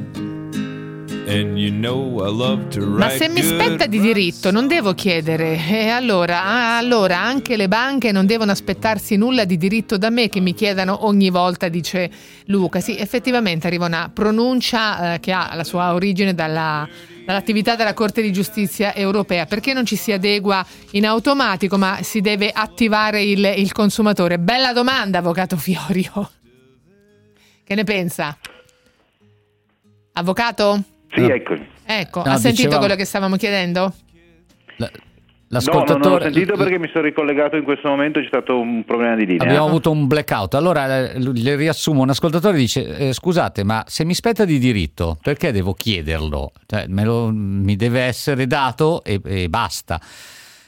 [2.98, 7.68] Ma se mi spetta di diritto non devo chiedere, e allora, ah, allora anche le
[7.68, 12.10] banche non devono aspettarsi nulla di diritto da me che mi chiedano ogni volta, dice
[12.46, 12.80] Luca.
[12.82, 16.88] Sì, effettivamente arriva una pronuncia eh, che ha la sua origine dalla
[17.26, 19.46] dall'attività della Corte di Giustizia europea?
[19.46, 24.40] Perché non ci si adegua in automatico ma si deve attivare il, il consumatore?
[24.40, 26.32] Bella domanda, Avvocato Fiorio.
[27.64, 28.38] Che ne pensa?
[30.14, 30.84] Avvocato?
[31.16, 31.56] Sì, ecco.
[31.86, 33.94] Ecco, No, ha sentito dicevamo- quello che stavamo chiedendo?
[34.78, 34.90] No,
[35.50, 36.00] L'ascoltatore...
[36.00, 39.16] no, non ho sentito perché mi sono ricollegato in questo momento, c'è stato un problema
[39.16, 39.44] di linea.
[39.46, 40.56] Abbiamo avuto un blackout.
[40.56, 45.20] Allora eh, le riassumo: un ascoltatore dice: eh, Scusate, ma se mi spetta di diritto,
[45.22, 46.54] perché devo chiederlo?
[46.66, 50.02] Cioè, me lo- mi deve essere dato e, e basta.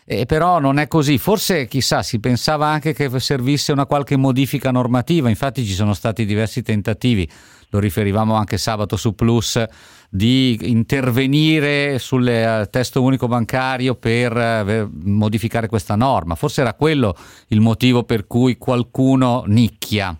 [0.08, 1.18] E però non è così.
[1.18, 5.30] Forse, chissà, si pensava anche che servisse una qualche modifica normativa.
[5.30, 7.28] Infatti, ci sono stati diversi tentativi,
[7.70, 9.64] lo riferivamo anche sabato su Plus,
[10.10, 16.36] di intervenire sul eh, testo unico bancario per ver- modificare questa norma.
[16.36, 17.16] Forse era quello
[17.50, 20.16] il motivo per cui qualcuno nicchia.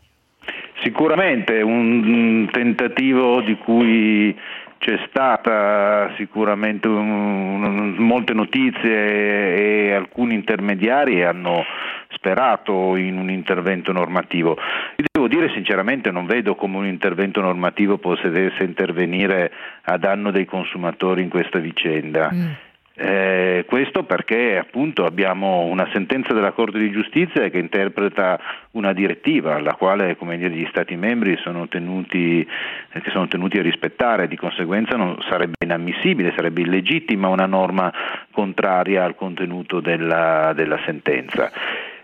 [0.84, 4.36] Sicuramente un un tentativo di cui
[4.86, 11.64] c'è stata sicuramente un- un- molte notizie e alcuni intermediari hanno
[12.10, 14.56] sperato in un intervento normativo.
[15.12, 19.52] Devo dire sinceramente non vedo come un intervento normativo potesse intervenire
[19.86, 22.30] a danno dei consumatori in questa vicenda.
[22.98, 28.40] Eh, questo perché appunto abbiamo una sentenza della Corte di Giustizia che interpreta
[28.72, 34.30] una direttiva alla quale dire, gli Stati membri sono tenuti, eh, sono tenuti a rispettare,
[34.30, 37.92] di conseguenza non sarebbe inammissibile, sarebbe illegittima una norma
[38.32, 41.52] contraria al contenuto della, della sentenza.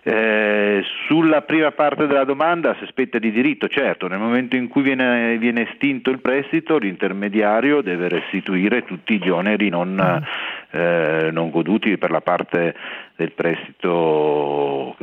[0.04, 4.82] Eh, sulla prima parte della domanda si aspetta di diritto, certo, nel momento in cui
[4.82, 10.26] viene, viene estinto il prestito l'intermediario deve restituire tutti gli oneri non,
[10.72, 12.76] eh, non goduti per la parte
[13.16, 14.96] del prestito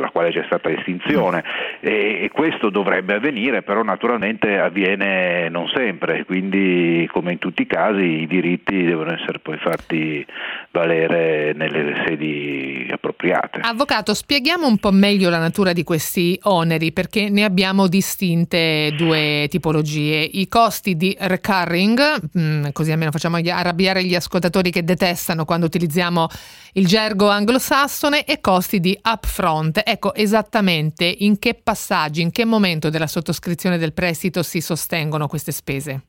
[0.00, 1.42] la quale c'è stata estinzione
[1.80, 7.66] e, e questo dovrebbe avvenire, però naturalmente avviene non sempre, quindi come in tutti i
[7.66, 10.24] casi i diritti devono essere poi fatti
[10.70, 13.60] valere nelle sedi appropriate.
[13.62, 19.46] Avvocato, spieghiamo un po' meglio la natura di questi oneri perché ne abbiamo distinte due
[19.48, 20.18] tipologie.
[20.18, 22.00] I costi di recurring,
[22.38, 26.28] mm, così almeno facciamo arrabbiare gli ascoltatori che detestano quando utilizziamo
[26.74, 29.80] il gergo anglosassone, e costi di upfront.
[29.90, 35.50] Ecco esattamente in che passaggi, in che momento della sottoscrizione del prestito si sostengono queste
[35.50, 36.02] spese.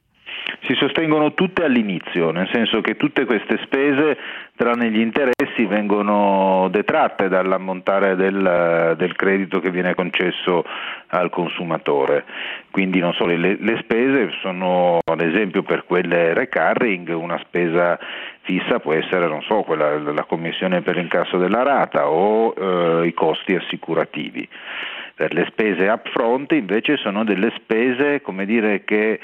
[0.61, 4.17] Si sostengono tutte all'inizio, nel senso che tutte queste spese,
[4.55, 10.65] tranne gli interessi, vengono detratte dall'ammontare del, del credito che viene concesso
[11.07, 12.25] al consumatore.
[12.71, 17.97] Quindi solo le, le spese sono, ad esempio, per quelle recurring, una spesa
[18.41, 23.55] fissa può essere, so, quella, la commissione per l'incasso della rata o eh, i costi
[23.55, 24.47] assicurativi.
[25.15, 29.19] Per le spese upfront invece sono delle spese, dire, che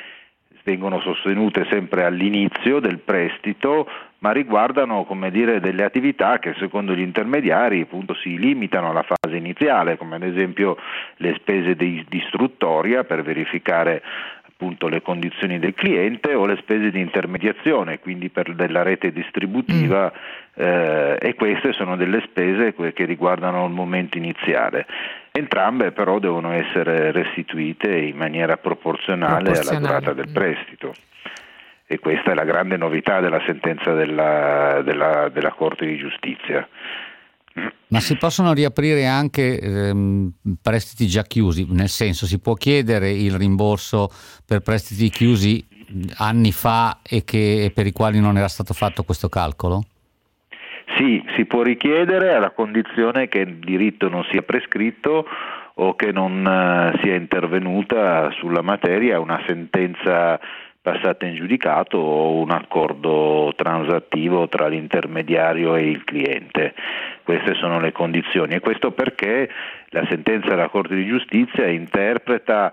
[0.65, 3.87] vengono sostenute sempre all'inizio del prestito,
[4.19, 9.37] ma riguardano come dire, delle attività che secondo gli intermediari appunto, si limitano alla fase
[9.37, 10.75] iniziale, come ad esempio
[11.17, 14.01] le spese di, di istruttoria per verificare
[14.47, 20.11] appunto le condizioni del cliente o le spese di intermediazione, quindi per della rete distributiva
[20.55, 24.87] eh, e queste sono delle spese che riguardano il momento iniziale.
[25.37, 29.85] Entrambe però devono essere restituite in maniera proporzionale, alla Proporzionale.
[29.85, 30.93] durata del prestito.
[31.85, 36.67] E questa è la grande novità della sentenza della, della- della Corte di Giustizia.
[37.87, 40.31] Ma si possono riaprire anche ehm,
[40.61, 44.09] prestiti già chiusi, nel senso si può chiedere il rimborso
[44.45, 45.65] per prestiti chiusi
[46.17, 49.83] anni fa e, che, e per i quali non era stato fatto questo calcolo?
[50.97, 55.27] Sì, si può richiedere alla condizione che il diritto non sia prescritto
[55.75, 60.39] o che non eh, sia intervenuta sulla materia una sentenza
[60.81, 66.75] passata in giudicato o un accordo transattivo tra l'intermediario e il cliente.
[67.23, 69.49] Queste sono le condizioni e questo perché
[69.89, 72.71] la sentenza della Corte di Giustizia interpreta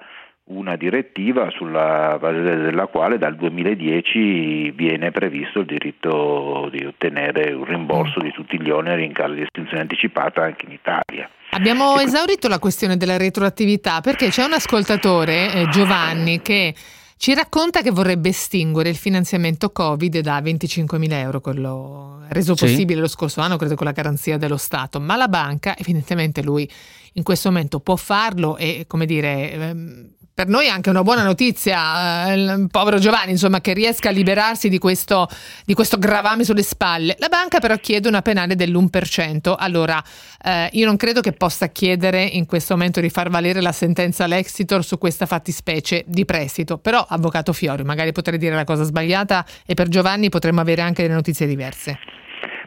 [0.54, 7.64] una direttiva sulla base della quale dal 2010 viene previsto il diritto di ottenere un
[7.64, 11.28] rimborso di tutti gli oneri in caso di estinzione anticipata anche in Italia.
[11.50, 16.74] Abbiamo esaurito la questione della retroattività perché c'è un ascoltatore, eh, Giovanni, che
[17.16, 22.64] ci racconta che vorrebbe estinguere il finanziamento Covid da 25.000 euro, quello reso Sì.
[22.64, 26.68] possibile lo scorso anno, credo con la garanzia dello Stato, ma la banca, evidentemente lui
[27.12, 31.22] in questo momento può farlo e, come dire, ehm, per noi è anche una buona
[31.22, 35.28] notizia, eh, il povero Giovanni, insomma, che riesca a liberarsi di questo,
[35.64, 37.16] di questo gravame sulle spalle.
[37.18, 39.54] La banca però chiede una penale dell'1%.
[39.56, 40.02] Allora,
[40.42, 44.26] eh, io non credo che possa chiedere in questo momento di far valere la sentenza
[44.26, 47.82] Lexitor su questa fattispecie di prestito, però avvocato Fiori?
[47.82, 52.21] Magari potrei dire la cosa sbagliata e per Giovanni potremmo avere anche delle notizie diverse.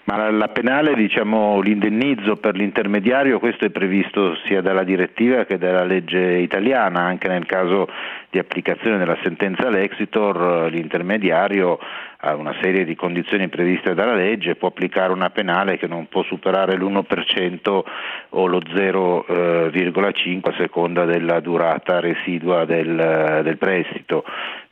[0.05, 5.57] Ma la, la penale, diciamo, l'indennizzo per l'intermediario, questo è previsto sia dalla direttiva che
[5.57, 7.87] dalla legge italiana, anche nel caso
[8.29, 11.79] di applicazione della sentenza Lexitor, l'intermediario
[12.17, 16.23] ha una serie di condizioni previste dalla legge, può applicare una penale che non può
[16.23, 17.83] superare l'1%
[18.29, 24.23] o lo 0,5% a seconda della durata residua del, del prestito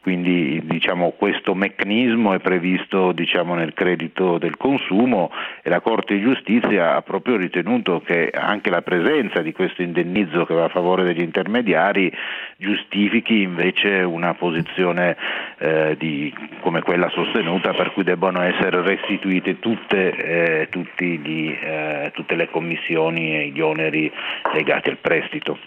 [0.04, 5.32] quindi diciamo, questo meccanismo è previsto diciamo, nel credito del consumo
[5.62, 10.46] e la Corte di Giustizia ha proprio ritenuto che anche la presenza di questo indennizzo
[10.46, 12.12] che va a favore degli intermediari
[12.58, 15.16] giustifichi invece una posizione
[15.58, 22.36] eh, di, come quella sostenuta per cui debbano essere restituite tutte, eh, gli, eh, tutte
[22.36, 24.12] le commissioni e gli oneri
[24.54, 25.58] legati al prestito.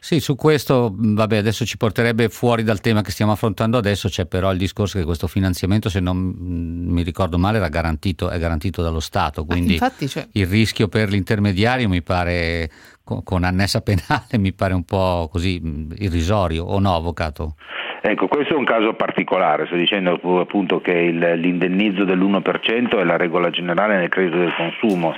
[0.00, 4.26] Sì, su questo, vabbè, adesso ci porterebbe fuori dal tema che stiamo affrontando adesso, c'è
[4.26, 8.82] però il discorso che questo finanziamento, se non mi ricordo male, era garantito, è garantito
[8.82, 10.26] dallo Stato, quindi infatti, cioè...
[10.32, 12.70] il rischio per l'intermediario mi pare,
[13.04, 15.60] con, con annessa penale, mi pare un po' così
[15.96, 17.54] irrisorio, o no, avvocato?
[18.00, 23.16] Ecco, questo è un caso particolare, sto dicendo appunto che il, l'indennizzo dell'1% è la
[23.16, 25.14] regola generale nel credito del consumo,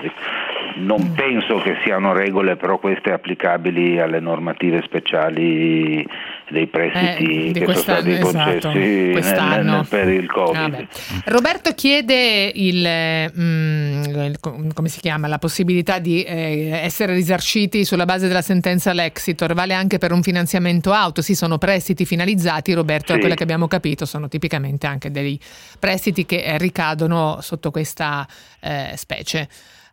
[0.80, 6.06] non penso che siano regole però queste applicabili alle normative speciali
[6.50, 10.70] dei prestiti eh, che sono stati concessi esatto, nel, nel, per il Covid.
[10.70, 10.86] Vabbè.
[11.26, 18.04] Roberto chiede il, mm, il, come si chiama, la possibilità di eh, essere risarciti sulla
[18.04, 23.06] base della sentenza Lexitor, vale anche per un finanziamento auto, sì sono prestiti finalizzati, Roberto,
[23.06, 23.12] sì.
[23.12, 25.38] da quello che abbiamo capito, sono tipicamente anche dei
[25.78, 28.26] prestiti che ricadono sotto questa
[28.60, 29.48] eh, specie.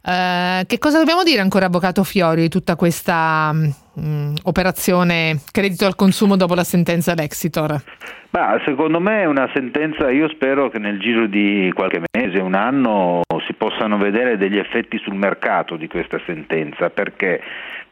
[0.08, 5.98] Uh, che cosa dobbiamo dire ancora, Avvocato Fiori, di tutta questa um, operazione credito al
[5.98, 7.84] consumo dopo la sentenza Lexitor?
[8.30, 12.54] Ma secondo me è una sentenza, io spero che nel giro di qualche mese, un
[12.54, 17.42] anno, si possano vedere degli effetti sul mercato di questa sentenza, perché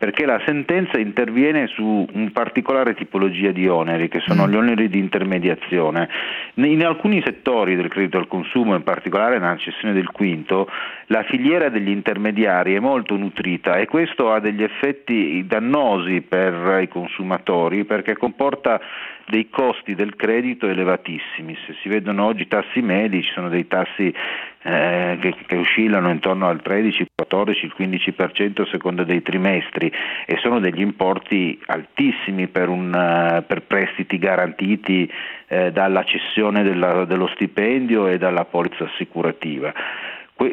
[0.06, 4.52] perché la sentenza interviene su un particolare tipologia di oneri, che sono mm.
[4.52, 6.08] gli oneri di intermediazione.
[6.54, 10.70] In alcuni settori del credito al consumo, in particolare nella cessione del quinto,
[11.08, 16.88] la filiera degli intermediari è molto nutrita e questo ha degli effetti dannosi per i
[16.88, 18.80] consumatori perché comporta
[19.28, 21.58] dei costi del credito elevatissimi.
[21.66, 24.14] Se si vedono oggi tassi medi, ci sono dei tassi
[24.62, 29.92] eh, che, che, oscillano intorno al 13, il 14, il 15% a seconda dei trimestri
[30.26, 35.12] e sono degli importi altissimi per, un, uh, per prestiti garantiti
[35.48, 39.74] eh, dalla cessione della, dello stipendio e dalla polizza assicurativa.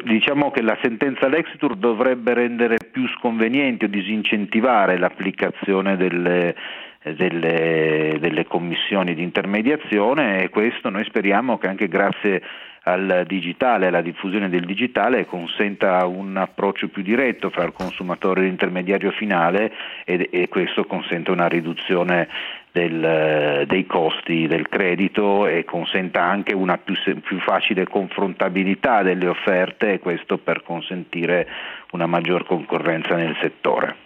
[0.03, 6.55] Diciamo che la sentenza Lexitur dovrebbe rendere più sconveniente o disincentivare l'applicazione delle,
[7.03, 12.41] delle, delle commissioni di intermediazione e questo noi speriamo che anche grazie
[12.85, 18.43] al digitale, alla diffusione del digitale consenta un approccio più diretto fra il consumatore e
[18.45, 19.71] l'intermediario finale
[20.03, 22.27] e, e questo consente una riduzione
[22.73, 29.93] del, dei costi del credito e consenta anche una più, più, facile confrontabilità delle offerte
[29.93, 31.47] e questo per consentire
[31.91, 34.02] una maggior concorrenza nel settore.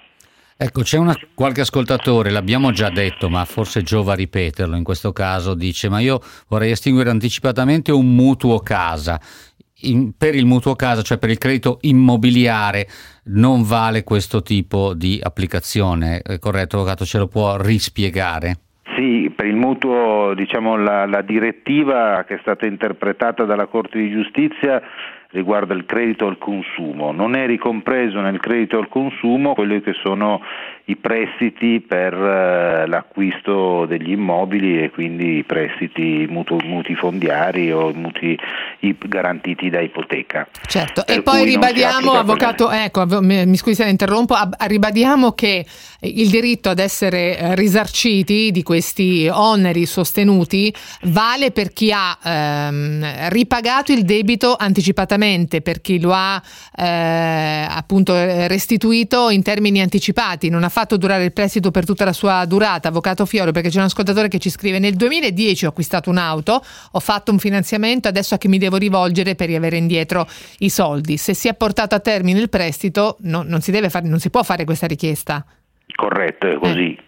[0.60, 5.54] Ecco, c'è una, qualche ascoltatore, l'abbiamo già detto, ma forse giova ripeterlo in questo caso,
[5.54, 9.20] dice ma io vorrei estinguere anticipatamente un mutuo casa.
[9.82, 12.88] In, per il mutuo casa, cioè per il credito immobiliare,
[13.26, 16.22] non vale questo tipo di applicazione.
[16.22, 18.58] È corretto, Avvocato, ce lo può rispiegare?
[18.96, 24.10] Sì, per il mutuo, diciamo, la, la direttiva che è stata interpretata dalla Corte di
[24.10, 24.82] Giustizia
[25.32, 30.42] riguarda il credito al consumo, non è ricompreso nel credito al consumo quelli che sono
[30.90, 37.92] i prestiti per eh, l'acquisto degli immobili e quindi i prestiti mutu, muti fondiari o
[37.94, 38.38] muti
[39.06, 40.48] garantiti da ipoteca.
[40.66, 44.36] Certo, e poi ribadiamo, avvocato, ecco, mi scusi se la interrompo,
[44.66, 45.66] ribadiamo che
[46.02, 50.74] il diritto ad essere eh, risarciti di questi oneri sostenuti
[51.04, 56.42] vale per chi ha ehm, ripagato il debito anticipatamente, per chi lo ha
[56.78, 58.14] eh, appunto
[58.48, 62.90] restituito in termini anticipati, non ha fatto durare il prestito per tutta la sua durata,
[62.90, 66.62] avvocato Fiore, perché c'è un ascoltatore che ci scrive nel 2010 ho acquistato un'auto,
[66.92, 70.28] ho fatto un finanziamento, adesso a chi mi devo rivolgere per riavere indietro
[70.60, 71.18] i soldi?
[71.18, 74.44] Se si è portato a termine il prestito no, non, si fare, non si può
[74.44, 75.44] fare questa richiesta.
[75.96, 76.94] Corretto, è così.
[76.94, 77.06] Eh.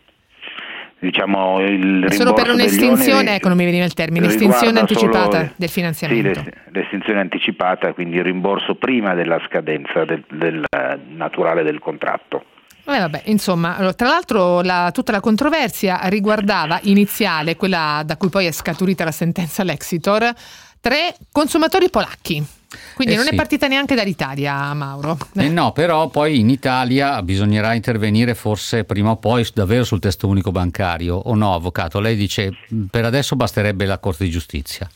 [1.02, 6.42] Diciamo, il solo per un'estinzione, ecco non mi veniva il termine, l'estinzione anticipata del finanziamento.
[6.42, 10.66] Sì, l'estinzione anticipata, quindi il rimborso prima della scadenza del, del
[11.16, 12.44] naturale del contratto.
[12.92, 18.30] Eh, vabbè, insomma, allora, tra l'altro la- tutta la controversia riguardava iniziale, quella da cui
[18.30, 20.34] poi è scaturita la sentenza Lexitor,
[20.80, 22.44] tre consumatori polacchi.
[22.94, 23.34] Quindi Eh non sì.
[23.34, 25.18] è partita neanche dall'Italia, Mauro.
[25.36, 30.28] Eh no, però poi in Italia bisognerà intervenire forse prima o poi davvero sul testo
[30.28, 32.00] unico bancario, o no, avvocato?
[32.00, 34.88] Lei dice "Mh, per adesso basterebbe la Corte di Giustizia.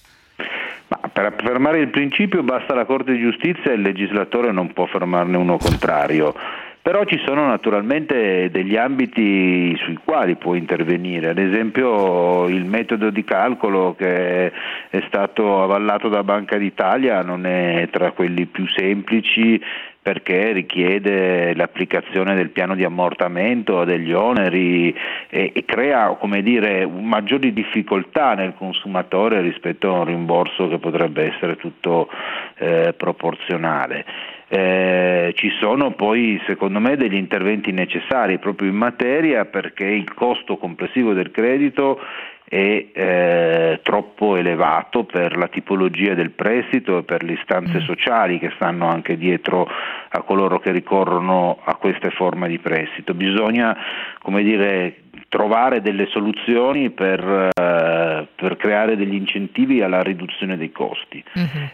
[0.89, 4.85] Ma per affermare il principio basta la Corte di Giustizia e il legislatore non può
[4.85, 6.35] fermarne uno contrario.
[6.83, 13.23] Però ci sono naturalmente degli ambiti sui quali può intervenire, ad esempio il metodo di
[13.23, 14.51] calcolo che
[14.89, 19.61] è stato avallato da Banca d'Italia non è tra quelli più semplici
[20.03, 24.93] perché richiede l'applicazione del piano di ammortamento degli oneri
[25.29, 31.55] e, e crea dire, maggiori difficoltà nel consumatore rispetto a un rimborso che potrebbe essere
[31.55, 32.09] tutto
[32.57, 34.05] eh, proporzionale.
[34.49, 40.57] Eh, ci sono poi secondo me degli interventi necessari proprio in materia perché il costo
[40.57, 41.99] complessivo del credito
[42.47, 48.51] è eh, troppo elevato per la tipologia del prestito e per le istanze sociali che
[48.55, 49.67] stanno anche dietro
[50.09, 53.13] a coloro che ricorrono a queste forme di prestito.
[53.13, 53.75] Bisogna
[54.19, 55.02] come dire,
[55.33, 61.23] trovare delle soluzioni per, eh, per creare degli incentivi alla riduzione dei costi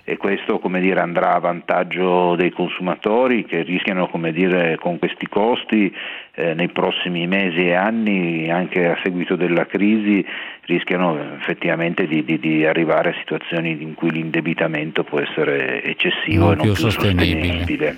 [0.05, 5.28] e questo come dire, andrà a vantaggio dei consumatori che rischiano come dire, con questi
[5.28, 5.93] costi
[6.36, 10.26] eh, nei prossimi mesi e anni, anche a seguito della crisi,
[10.62, 16.53] rischiano effettivamente di, di- di arrivare a situazioni in cui l'indebitamento può essere eccessivo Non
[16.53, 17.41] e non più più, sostenibile.
[17.41, 17.97] sostenibile.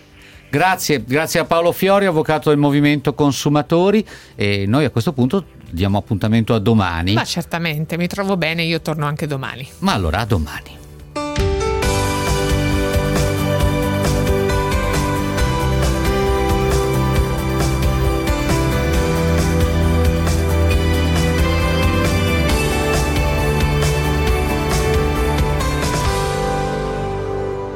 [0.52, 5.98] Grazie, grazie a Paolo Fiori, avvocato del Movimento Consumatori e noi a questo punto diamo
[5.98, 7.14] appuntamento a domani.
[7.14, 9.66] Ma certamente, mi trovo bene, io torno anche domani.
[9.80, 10.81] Ma allora a domani.